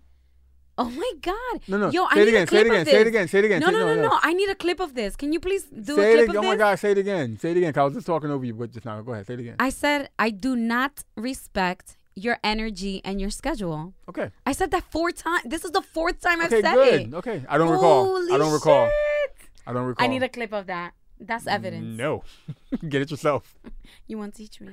[0.77, 1.61] Oh my god.
[1.69, 1.91] No, no.
[1.91, 2.43] Yo, say I it need again.
[2.43, 2.85] a Say it clip again.
[2.87, 3.29] Say it again.
[3.29, 3.61] Say it again.
[3.61, 4.19] No, say, no, no, no.
[4.23, 5.15] I need a clip of this.
[5.17, 6.31] Can you please do Say a clip again.
[6.31, 6.49] of Oh this?
[6.49, 6.79] my God.
[6.81, 7.39] Say it again.
[7.39, 7.73] Say it again.
[7.73, 9.01] 'cause I was just talking over you, but just now.
[9.03, 9.27] Go ahead.
[9.27, 9.57] Say it again.
[9.61, 13.95] I said I do not respect your energy and your schedule.
[14.09, 14.31] Okay.
[14.47, 15.43] I said that four times.
[15.47, 16.63] This is the fourth time I've Okay.
[16.63, 17.01] said Good.
[17.09, 17.15] it.
[17.15, 17.45] Okay.
[17.49, 18.05] I don't recall.
[18.07, 18.87] Holy I don't recall.
[18.87, 19.49] shit.
[19.67, 20.05] I don't recall.
[20.05, 20.95] I need a clip of that.
[21.19, 21.97] That's evidence.
[21.99, 22.23] No.
[22.89, 23.55] Get it yourself.
[24.07, 24.73] You want to teach me?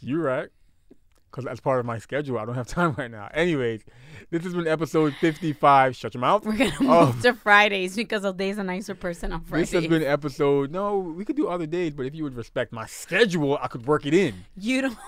[0.00, 0.48] You're right.
[1.30, 2.38] Because that's part of my schedule.
[2.38, 3.28] I don't have time right now.
[3.34, 3.82] Anyways,
[4.30, 5.94] this has been episode 55.
[5.94, 6.44] Shut your mouth.
[6.46, 7.06] We're gonna Oh.
[7.06, 9.70] move to Fridays because O'Day's a nicer person on Fridays.
[9.70, 10.70] This has been episode.
[10.70, 13.86] No, we could do other days, but if you would respect my schedule, I could
[13.86, 14.34] work it in.
[14.56, 14.98] you don't.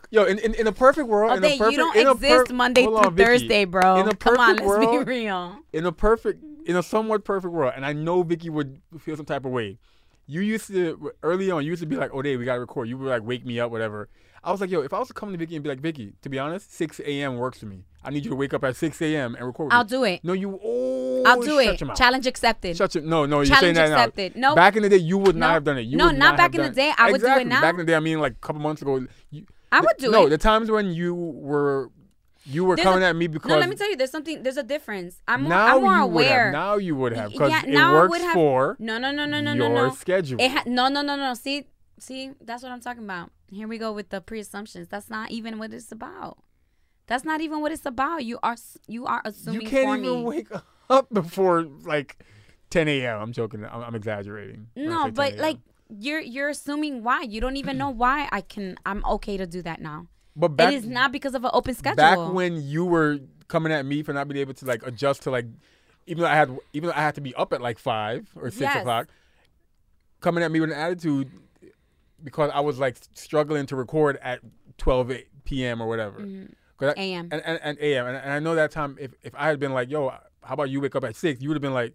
[0.10, 2.54] Yo, in, in, in a perfect world, in a perfect, you don't in exist per-
[2.54, 4.00] Monday through on, Thursday, bro.
[4.00, 5.56] In a Come on, let's world- be real.
[5.72, 9.26] In a perfect, in a somewhat perfect world, and I know Vicky would feel some
[9.26, 9.78] type of way.
[10.26, 11.64] You used to early on.
[11.64, 13.58] You used to be like, "Oh, day, we gotta record." You would like wake me
[13.60, 14.08] up, whatever.
[14.42, 16.14] I was like, "Yo, if I was to come to Vicky and be like, Vicky,
[16.22, 17.36] to be honest, 6 a.m.
[17.36, 17.84] works for me.
[18.02, 19.34] I need you to wake up at 6 a.m.
[19.34, 20.24] and record." with I'll me." do it.
[20.24, 20.58] No, you.
[20.64, 21.80] Oh, I'll do shut it.
[21.80, 21.98] Your mouth.
[21.98, 22.76] Challenge accepted.
[22.76, 23.04] Shut your.
[23.04, 23.96] No, no, you're saying Challenge that now.
[23.98, 24.36] accepted.
[24.36, 24.54] No.
[24.54, 25.82] Back in the day, you would not have done it.
[25.82, 26.92] You No, not not back in the day.
[26.96, 27.60] I would do it now.
[27.60, 29.06] Back in the day, I mean, like a couple months ago.
[29.30, 30.22] You, I would do no, it.
[30.24, 31.90] No, the times when you were
[32.46, 34.42] you were There's a- coming at me because No, let me tell you, there's something.
[34.42, 35.20] There's a difference.
[35.28, 36.44] I'm more, now I'm more you would aware.
[36.46, 36.52] have.
[36.52, 39.12] Now you would have because yeah, it now I works would have- for No, no,
[39.12, 39.94] no, no, no, no, your no.
[39.94, 40.40] schedule.
[40.40, 41.34] It ha- no, no, no, no.
[41.34, 41.66] See,
[41.98, 43.30] see, that's what I'm talking about.
[43.50, 44.88] Here we go with the pre-assumptions.
[44.88, 46.38] That's not even what it's about.
[47.06, 48.24] That's not even what it's about.
[48.24, 49.62] You are you are assuming.
[49.62, 50.22] you can't for even me.
[50.24, 50.48] wake
[50.90, 52.18] up before like
[52.70, 53.20] 10 a.m.
[53.20, 53.64] I'm joking.
[53.64, 54.68] I'm, I'm exaggerating.
[54.76, 57.22] No, but like you're you're assuming why.
[57.22, 58.76] You don't even know why I can.
[58.86, 60.06] I'm okay to do that now.
[60.36, 61.96] but back, it is not because of an open schedule.
[61.96, 65.30] back when you were coming at me for not being able to like adjust to
[65.32, 65.46] like
[66.06, 68.50] even though I had even though I had to be up at like five or
[68.50, 68.76] six Yes.
[68.76, 69.08] o'clock,
[70.20, 71.28] coming at me with an attitude
[72.22, 74.40] because I was like struggling to record at
[74.78, 75.12] 12
[75.44, 75.80] p.m.
[75.80, 76.20] or whatever.
[76.20, 76.52] Mm-hmm.
[76.78, 77.28] 'Cause I- AM.
[77.30, 78.06] and, and, and AM.
[78.06, 80.08] And, and I know that time if, if I had been like, yo,
[80.42, 81.42] how about you wake up at six?
[81.42, 81.94] You would have been like,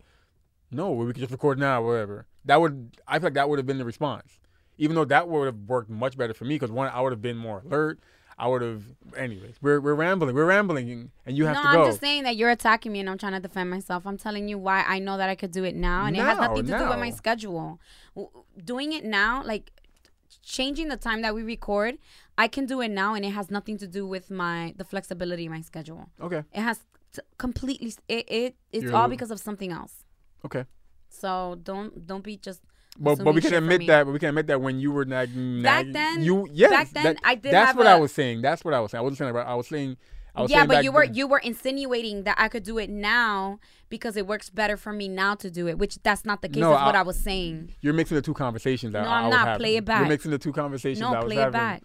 [0.70, 2.28] no, we could just record now, whatever.
[2.46, 4.40] That would I feel like that would have been the response.
[4.78, 7.22] Even though that would have worked much better for me because one, I would have
[7.22, 8.00] been more alert.
[8.38, 8.84] I would have.
[9.16, 10.36] Anyways, we're we're rambling.
[10.36, 11.84] We're rambling, and you have no, to go.
[11.84, 14.06] I'm just saying that you're attacking me and I'm trying to defend myself.
[14.06, 16.38] I'm telling you why I know that I could do it now and it has
[16.38, 17.80] nothing to do with my schedule.
[18.64, 19.72] Doing it now, like
[20.46, 21.98] changing the time that we record,
[22.38, 25.46] I can do it now and it has nothing to do with my the flexibility
[25.46, 26.10] in my schedule.
[26.22, 26.80] okay, It has
[27.14, 30.04] t- completely it, it it's You're all because of something else.
[30.46, 30.66] okay.
[31.10, 32.62] So don't don't be just
[33.00, 34.06] But but we can admit that.
[34.06, 36.90] But we can admit that when you were nagging, Back nagging- then- you yes, back
[36.92, 38.42] then, that- I did That's what I a- was saying.
[38.42, 39.00] That's what I was saying.
[39.00, 39.36] I wasn't saying.
[39.36, 39.98] I was saying.
[40.36, 43.60] I yeah, but you were then- you were insinuating that I could do it now
[43.90, 46.62] because it works better for me now to do it, which that's not the case.
[46.62, 47.74] No, that's what I- I was saying.
[47.82, 48.94] You're mixing the two conversations.
[48.94, 49.48] No, I, I'm I was not.
[49.48, 49.60] having.
[49.64, 50.00] Play it back.
[50.00, 51.00] You're mixing the two conversations.
[51.02, 51.50] No, I was play having.
[51.50, 51.84] it back.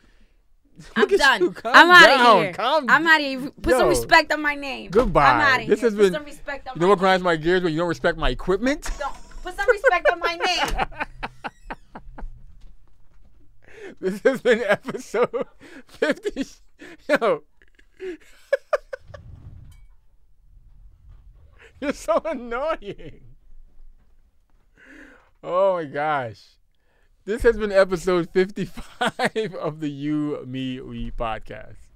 [0.96, 1.42] I'm done.
[1.42, 1.54] you.
[1.64, 2.52] I'm out of here.
[2.54, 3.50] Calm- I'm out of here.
[3.60, 4.90] Put some respect on my name.
[4.90, 5.26] Goodbye.
[5.30, 5.90] I'm out of This here.
[5.90, 7.88] has Put been- some respect on You know what grinds my gears when you don't
[7.88, 8.90] respect my equipment?
[8.98, 9.14] Don't.
[9.42, 10.86] Put some respect on my name.
[14.00, 15.46] this has been episode
[15.86, 16.46] 50.
[17.08, 17.42] Yo.
[21.80, 23.20] You're so annoying.
[25.42, 26.40] Oh my gosh.
[27.24, 31.89] This has been episode 55 of the You, Me, We podcast.